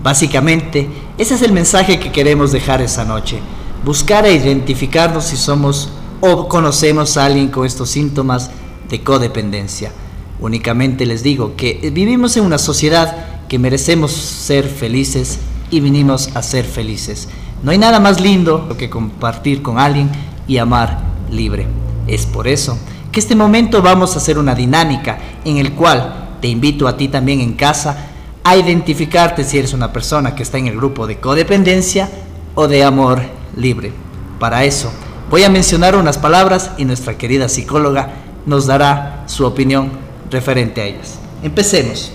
básicamente 0.03 0.89
ese 1.17 1.35
es 1.35 1.41
el 1.43 1.53
mensaje 1.53 1.97
que 1.97 2.11
queremos 2.11 2.51
dejar 2.51 2.81
esa 2.81 3.05
noche. 3.05 3.39
Buscar 3.85 4.25
e 4.25 4.33
identificarnos 4.33 5.23
si 5.23 5.37
somos 5.37 5.89
o 6.19 6.49
conocemos 6.49 7.15
a 7.15 7.25
alguien 7.25 7.47
con 7.47 7.65
estos 7.65 7.89
síntomas 7.89 8.51
de 8.89 9.01
codependencia. 9.01 9.93
Únicamente 10.41 11.05
les 11.05 11.23
digo 11.23 11.55
que 11.55 11.89
vivimos 11.93 12.35
en 12.35 12.43
una 12.43 12.57
sociedad 12.57 13.47
que 13.47 13.57
merecemos 13.57 14.11
ser 14.11 14.67
felices 14.67 15.39
y 15.71 15.79
vinimos 15.79 16.35
a 16.35 16.43
ser 16.43 16.65
felices. 16.65 17.29
No 17.63 17.71
hay 17.71 17.77
nada 17.77 18.01
más 18.01 18.19
lindo 18.19 18.75
que 18.77 18.89
compartir 18.89 19.61
con 19.61 19.79
alguien 19.79 20.09
y 20.49 20.57
amar 20.57 20.99
libre. 21.31 21.65
Es 22.07 22.25
por 22.25 22.45
eso 22.45 22.77
que 23.09 23.21
este 23.21 23.37
momento 23.37 23.81
vamos 23.81 24.15
a 24.15 24.17
hacer 24.17 24.37
una 24.37 24.53
dinámica 24.53 25.17
en 25.45 25.59
el 25.59 25.71
cual 25.75 26.35
te 26.41 26.49
invito 26.49 26.89
a 26.89 26.97
ti 26.97 27.07
también 27.07 27.39
en 27.39 27.53
casa 27.53 28.08
a 28.43 28.55
identificarte 28.55 29.43
si 29.43 29.57
eres 29.57 29.73
una 29.73 29.91
persona 29.91 30.35
que 30.35 30.43
está 30.43 30.57
en 30.57 30.67
el 30.67 30.77
grupo 30.77 31.07
de 31.07 31.19
codependencia 31.19 32.09
o 32.55 32.67
de 32.67 32.83
amor 32.83 33.21
libre. 33.55 33.91
Para 34.39 34.63
eso, 34.63 34.91
voy 35.29 35.43
a 35.43 35.49
mencionar 35.49 35.95
unas 35.95 36.17
palabras 36.17 36.71
y 36.77 36.85
nuestra 36.85 37.17
querida 37.17 37.49
psicóloga 37.49 38.13
nos 38.45 38.65
dará 38.65 39.23
su 39.27 39.45
opinión 39.45 39.91
referente 40.31 40.81
a 40.81 40.85
ellas. 40.85 41.19
Empecemos. 41.43 42.11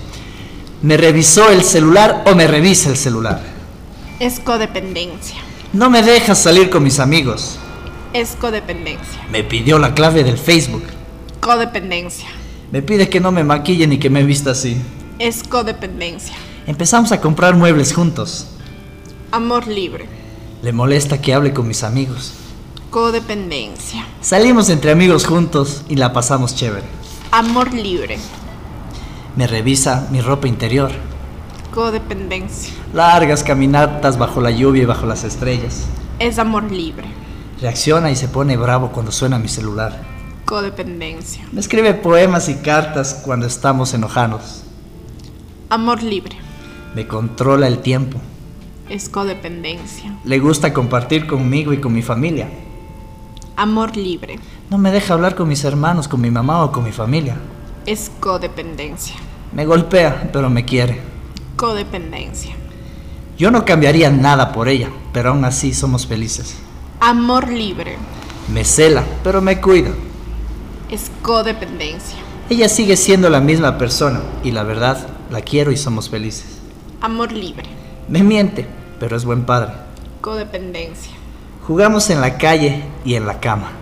¿Me 0.83 0.97
revisó 0.97 1.51
el 1.51 1.63
celular 1.63 2.25
o 2.27 2.35
me 2.35 2.47
revisa 2.47 2.91
el 2.91 2.97
celular? 2.97 3.43
Es 4.21 4.41
codependencia. 4.41 5.37
No 5.73 5.91
me 5.91 6.03
dejas 6.03 6.39
salir 6.39 6.71
con 6.71 6.83
mis 6.83 7.01
amigos. 7.01 7.59
Es 8.13 8.37
codependencia. 8.41 9.21
Me 9.31 9.43
pidió 9.43 9.79
la 9.79 9.95
clave 9.95 10.25
del 10.25 10.39
Facebook. 10.39 10.85
Codependencia. 11.41 12.29
Me 12.71 12.83
pide 12.83 13.09
que 13.09 13.21
no 13.21 13.33
me 13.33 13.45
maquille 13.45 13.87
ni 13.87 13.99
que 13.99 14.11
me 14.11 14.25
vista 14.25 14.53
así 14.53 14.81
es 15.19 15.43
codependencia. 15.43 16.35
Empezamos 16.67 17.13
a 17.13 17.21
comprar 17.21 17.55
muebles 17.55 17.93
juntos. 17.93 18.49
Amor 19.31 19.67
libre. 19.67 20.07
Le 20.63 20.73
molesta 20.73 21.21
que 21.21 21.35
hable 21.35 21.53
con 21.53 21.69
mis 21.69 21.83
amigos. 21.85 22.33
Codependencia. 22.91 24.07
Salimos 24.21 24.69
entre 24.71 24.93
amigos 24.93 25.27
juntos 25.27 25.83
y 25.89 25.97
la 25.97 26.13
pasamos 26.13 26.55
chévere. 26.55 26.87
Amor 27.31 27.75
libre. 27.75 28.19
Me 29.37 29.47
revisa 29.47 30.09
mi 30.11 30.21
ropa 30.21 30.47
interior. 30.49 30.93
Codependencia. 31.73 32.73
Largas 32.93 33.43
caminatas 33.43 34.17
bajo 34.17 34.41
la 34.41 34.53
lluvia 34.53 34.85
y 34.85 34.87
bajo 34.87 35.07
las 35.07 35.25
estrellas. 35.25 35.87
Es 36.21 36.39
amor 36.39 36.71
libre. 36.71 37.09
Reacciona 37.61 38.11
y 38.11 38.17
se 38.17 38.29
pone 38.29 38.57
bravo 38.57 38.93
cuando 38.93 39.11
suena 39.11 39.39
mi 39.39 39.49
celular. 39.49 40.01
Codependencia. 40.45 41.45
Me 41.51 41.61
escribe 41.61 41.95
poemas 41.95 42.49
y 42.49 42.57
cartas 42.57 43.21
cuando 43.25 43.47
estamos 43.47 43.93
enojados. 43.95 44.63
Amor 45.75 46.05
libre. 46.05 46.37
Me 46.95 47.09
controla 47.09 47.67
el 47.67 47.81
tiempo. 47.81 48.21
Es 48.89 49.09
codependencia. 49.09 50.17
Le 50.23 50.39
gusta 50.39 50.73
compartir 50.73 51.27
conmigo 51.27 51.73
y 51.73 51.79
con 51.79 51.93
mi 51.93 52.01
familia. 52.01 52.49
Amor 53.57 53.97
libre. 53.97 54.39
No 54.71 54.79
me 54.79 54.93
deja 54.93 55.15
hablar 55.15 55.35
con 55.35 55.49
mis 55.49 55.65
hermanos, 55.65 56.07
con 56.07 56.21
mi 56.21 56.31
mamá 56.31 56.63
o 56.63 56.71
con 56.71 56.85
mi 56.85 56.93
familia. 56.93 57.35
Es 57.87 58.13
codependencia. 58.21 59.17
Me 59.53 59.67
golpea, 59.67 60.31
pero 60.33 60.49
me 60.49 60.65
quiere. 60.65 61.01
Codependencia. 61.57 62.55
Yo 63.37 63.51
no 63.51 63.65
cambiaría 63.65 64.11
nada 64.13 64.53
por 64.53 64.69
ella, 64.69 64.91
pero 65.13 65.31
aún 65.31 65.45
así 65.45 65.75
somos 65.75 66.07
felices. 66.07 66.55
Amor 67.01 67.49
libre. 67.49 67.97
Me 68.53 68.65
cela, 68.65 69.03
pero 69.25 69.41
me 69.41 69.61
cuida. 69.61 69.91
Es 70.89 71.11
codependencia. 71.21 72.19
Ella 72.49 72.69
sigue 72.69 72.97
siendo 72.97 73.29
la 73.29 73.41
misma 73.41 73.77
persona 73.77 74.21
y 74.45 74.53
la 74.53 74.63
verdad 74.63 75.14
la 75.31 75.41
quiero 75.41 75.73
y 75.73 75.77
somos 75.77 76.11
felices. 76.11 76.59
Amor 77.01 77.33
libre. 77.33 77.69
Me 78.09 78.23
miente, 78.23 78.67
pero 79.01 79.17
es 79.17 79.25
buen 79.25 79.45
padre. 79.45 79.73
Codependencia. 80.21 81.13
Jugamos 81.67 82.11
en 82.11 82.21
la 82.21 82.39
calle 82.39 82.85
y 83.05 83.15
en 83.15 83.27
la 83.27 83.41
cama. 83.41 83.73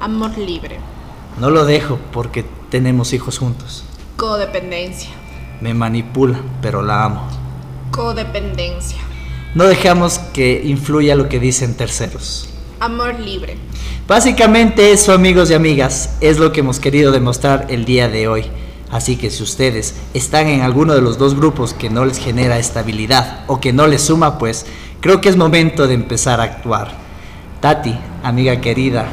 Amor 0.00 0.36
libre. 0.38 0.78
No 1.40 1.50
lo 1.50 1.64
dejo 1.64 1.98
porque 2.12 2.44
tenemos 2.70 3.12
hijos 3.12 3.38
juntos. 3.38 3.84
Codependencia. 4.16 5.10
Me 5.60 5.74
manipula, 5.74 6.40
pero 6.62 6.82
la 6.82 7.04
amo. 7.04 7.28
Codependencia. 7.90 8.98
No 9.54 9.64
dejamos 9.64 10.18
que 10.18 10.62
influya 10.64 11.14
lo 11.14 11.28
que 11.28 11.38
dicen 11.38 11.76
terceros. 11.76 12.48
Amor 12.80 13.18
libre. 13.20 13.56
Básicamente 14.06 14.92
eso 14.92 15.12
amigos 15.12 15.50
y 15.50 15.54
amigas 15.54 16.16
es 16.20 16.38
lo 16.38 16.52
que 16.52 16.60
hemos 16.60 16.80
querido 16.80 17.12
demostrar 17.12 17.66
el 17.70 17.84
día 17.84 18.08
de 18.08 18.28
hoy. 18.28 18.44
Así 18.94 19.16
que 19.16 19.28
si 19.28 19.42
ustedes 19.42 19.96
están 20.14 20.46
en 20.46 20.60
alguno 20.60 20.94
de 20.94 21.00
los 21.00 21.18
dos 21.18 21.34
grupos 21.34 21.74
que 21.74 21.90
no 21.90 22.04
les 22.04 22.16
genera 22.16 22.60
estabilidad 22.60 23.40
o 23.48 23.58
que 23.58 23.72
no 23.72 23.88
les 23.88 24.02
suma, 24.02 24.38
pues 24.38 24.66
creo 25.00 25.20
que 25.20 25.28
es 25.28 25.36
momento 25.36 25.88
de 25.88 25.94
empezar 25.94 26.40
a 26.40 26.44
actuar. 26.44 26.92
Tati, 27.60 27.92
amiga 28.22 28.60
querida, 28.60 29.08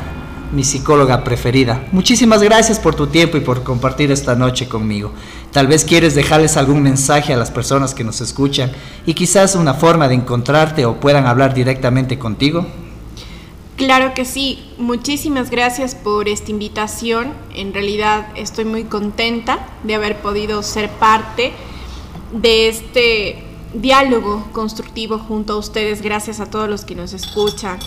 mi 0.52 0.64
psicóloga 0.64 1.24
preferida, 1.24 1.84
muchísimas 1.92 2.44
gracias 2.44 2.78
por 2.78 2.94
tu 2.94 3.08
tiempo 3.08 3.38
y 3.38 3.42
por 3.42 3.64
compartir 3.64 4.12
esta 4.12 4.36
noche 4.36 4.70
conmigo. 4.70 5.14
Tal 5.52 5.66
vez 5.66 5.84
quieres 5.84 6.14
dejarles 6.14 6.58
algún 6.58 6.84
mensaje 6.84 7.34
a 7.34 7.38
las 7.38 7.50
personas 7.50 7.96
que 7.96 8.04
nos 8.04 8.22
escuchan 8.22 8.72
y 9.08 9.16
quizás 9.16 9.56
una 9.56 9.74
forma 9.74 10.08
de 10.08 10.14
encontrarte 10.14 10.86
o 10.86 11.00
puedan 11.00 11.26
hablar 11.26 11.56
directamente 11.56 12.20
contigo. 12.20 12.68
Claro 13.82 14.14
que 14.14 14.26
sí, 14.26 14.60
muchísimas 14.78 15.50
gracias 15.50 15.96
por 15.96 16.30
esta 16.30 16.52
invitación. 16.52 17.34
En 17.56 17.74
realidad 17.74 18.28
estoy 18.36 18.64
muy 18.64 18.84
contenta 18.84 19.68
de 19.84 19.96
haber 19.96 20.22
podido 20.22 20.62
ser 20.62 20.88
parte 20.88 21.52
de 22.32 22.68
este 22.68 23.44
diálogo 23.74 24.48
constructivo 24.52 25.18
junto 25.18 25.54
a 25.54 25.58
ustedes. 25.58 26.04
Gracias 26.04 26.40
a 26.40 26.46
todos 26.46 26.70
los 26.70 26.86
que 26.86 26.94
nos 26.94 27.14
escuchan. 27.14 27.80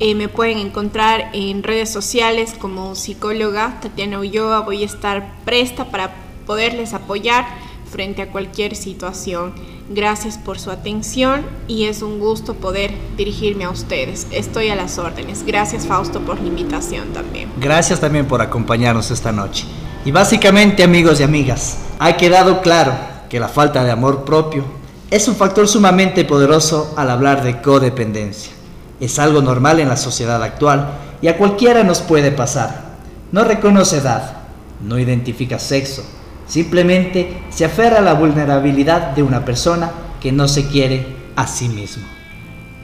Eh, 0.00 0.14
me 0.14 0.28
pueden 0.28 0.56
encontrar 0.56 1.28
en 1.34 1.62
redes 1.62 1.92
sociales 1.92 2.54
como 2.58 2.94
psicóloga 2.94 3.78
Tatiana 3.82 4.20
Ulloa. 4.20 4.60
Voy 4.60 4.82
a 4.82 4.86
estar 4.86 5.34
presta 5.44 5.90
para 5.90 6.14
poderles 6.46 6.94
apoyar 6.94 7.46
frente 7.90 8.22
a 8.22 8.32
cualquier 8.32 8.74
situación. 8.74 9.52
Gracias 9.94 10.38
por 10.38 10.58
su 10.58 10.70
atención 10.70 11.42
y 11.68 11.84
es 11.84 12.00
un 12.00 12.18
gusto 12.18 12.54
poder 12.54 12.92
dirigirme 13.18 13.64
a 13.64 13.70
ustedes. 13.70 14.26
Estoy 14.30 14.70
a 14.70 14.74
las 14.74 14.96
órdenes. 14.96 15.44
Gracias 15.44 15.86
Fausto 15.86 16.20
por 16.20 16.40
la 16.40 16.48
invitación 16.48 17.12
también. 17.12 17.50
Gracias 17.60 18.00
también 18.00 18.26
por 18.26 18.40
acompañarnos 18.40 19.10
esta 19.10 19.32
noche. 19.32 19.66
Y 20.06 20.10
básicamente 20.10 20.82
amigos 20.82 21.20
y 21.20 21.24
amigas, 21.24 21.76
ha 21.98 22.16
quedado 22.16 22.62
claro 22.62 22.94
que 23.28 23.38
la 23.38 23.48
falta 23.48 23.84
de 23.84 23.90
amor 23.90 24.24
propio 24.24 24.64
es 25.10 25.28
un 25.28 25.36
factor 25.36 25.68
sumamente 25.68 26.24
poderoso 26.24 26.94
al 26.96 27.10
hablar 27.10 27.42
de 27.42 27.60
codependencia. 27.60 28.52
Es 28.98 29.18
algo 29.18 29.42
normal 29.42 29.78
en 29.78 29.90
la 29.90 29.98
sociedad 29.98 30.42
actual 30.42 30.88
y 31.20 31.28
a 31.28 31.36
cualquiera 31.36 31.84
nos 31.84 32.00
puede 32.00 32.32
pasar. 32.32 32.92
No 33.30 33.44
reconoce 33.44 33.98
edad, 33.98 34.38
no 34.80 34.98
identifica 34.98 35.58
sexo, 35.58 36.02
simplemente 36.46 37.42
se 37.50 37.64
aferra 37.64 37.98
a 37.98 38.02
la 38.02 38.14
vulnerabilidad 38.14 39.14
de 39.14 39.22
una 39.22 39.44
persona 39.44 39.90
que 40.20 40.32
no 40.32 40.48
se 40.48 40.68
quiere 40.68 41.06
a 41.36 41.46
sí 41.46 41.68
mismo. 41.68 42.04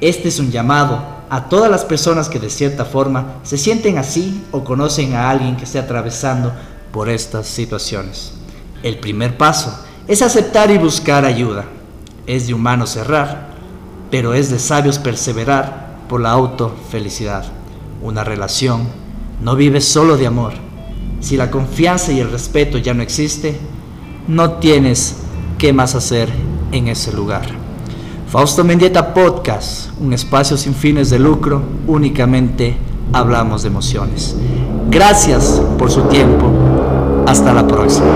Este 0.00 0.28
es 0.28 0.38
un 0.38 0.50
llamado 0.50 1.18
a 1.30 1.48
todas 1.48 1.70
las 1.70 1.84
personas 1.84 2.28
que 2.28 2.38
de 2.38 2.50
cierta 2.50 2.84
forma 2.84 3.34
se 3.42 3.58
sienten 3.58 3.98
así 3.98 4.44
o 4.52 4.64
conocen 4.64 5.14
a 5.14 5.30
alguien 5.30 5.56
que 5.56 5.64
esté 5.64 5.78
atravesando 5.78 6.52
por 6.92 7.08
estas 7.08 7.46
situaciones. 7.46 8.32
El 8.82 8.98
primer 8.98 9.36
paso 9.36 9.84
es 10.06 10.22
aceptar 10.22 10.70
y 10.70 10.78
buscar 10.78 11.24
ayuda. 11.24 11.64
Es 12.26 12.46
de 12.46 12.54
humano 12.54 12.86
cerrar, 12.86 13.48
pero 14.10 14.34
es 14.34 14.50
de 14.50 14.58
sabios 14.58 14.98
perseverar 14.98 15.98
por 16.08 16.20
la 16.20 16.30
autofelicidad. 16.30 17.44
Una 18.02 18.24
relación 18.24 18.88
no 19.42 19.56
vive 19.56 19.80
solo 19.80 20.16
de 20.16 20.26
amor. 20.26 20.67
Si 21.20 21.36
la 21.36 21.50
confianza 21.50 22.12
y 22.12 22.20
el 22.20 22.30
respeto 22.30 22.78
ya 22.78 22.94
no 22.94 23.02
existe, 23.02 23.58
no 24.28 24.52
tienes 24.52 25.16
qué 25.58 25.72
más 25.72 25.94
hacer 25.94 26.28
en 26.72 26.88
ese 26.88 27.12
lugar. 27.12 27.46
Fausto 28.28 28.62
Mendieta 28.62 29.14
Podcast, 29.14 29.90
un 30.00 30.12
espacio 30.12 30.56
sin 30.56 30.74
fines 30.74 31.10
de 31.10 31.18
lucro, 31.18 31.62
únicamente 31.86 32.76
hablamos 33.12 33.62
de 33.62 33.68
emociones. 33.68 34.36
Gracias 34.90 35.62
por 35.78 35.90
su 35.90 36.02
tiempo. 36.02 36.50
Hasta 37.26 37.52
la 37.52 37.66
próxima. 37.66 38.06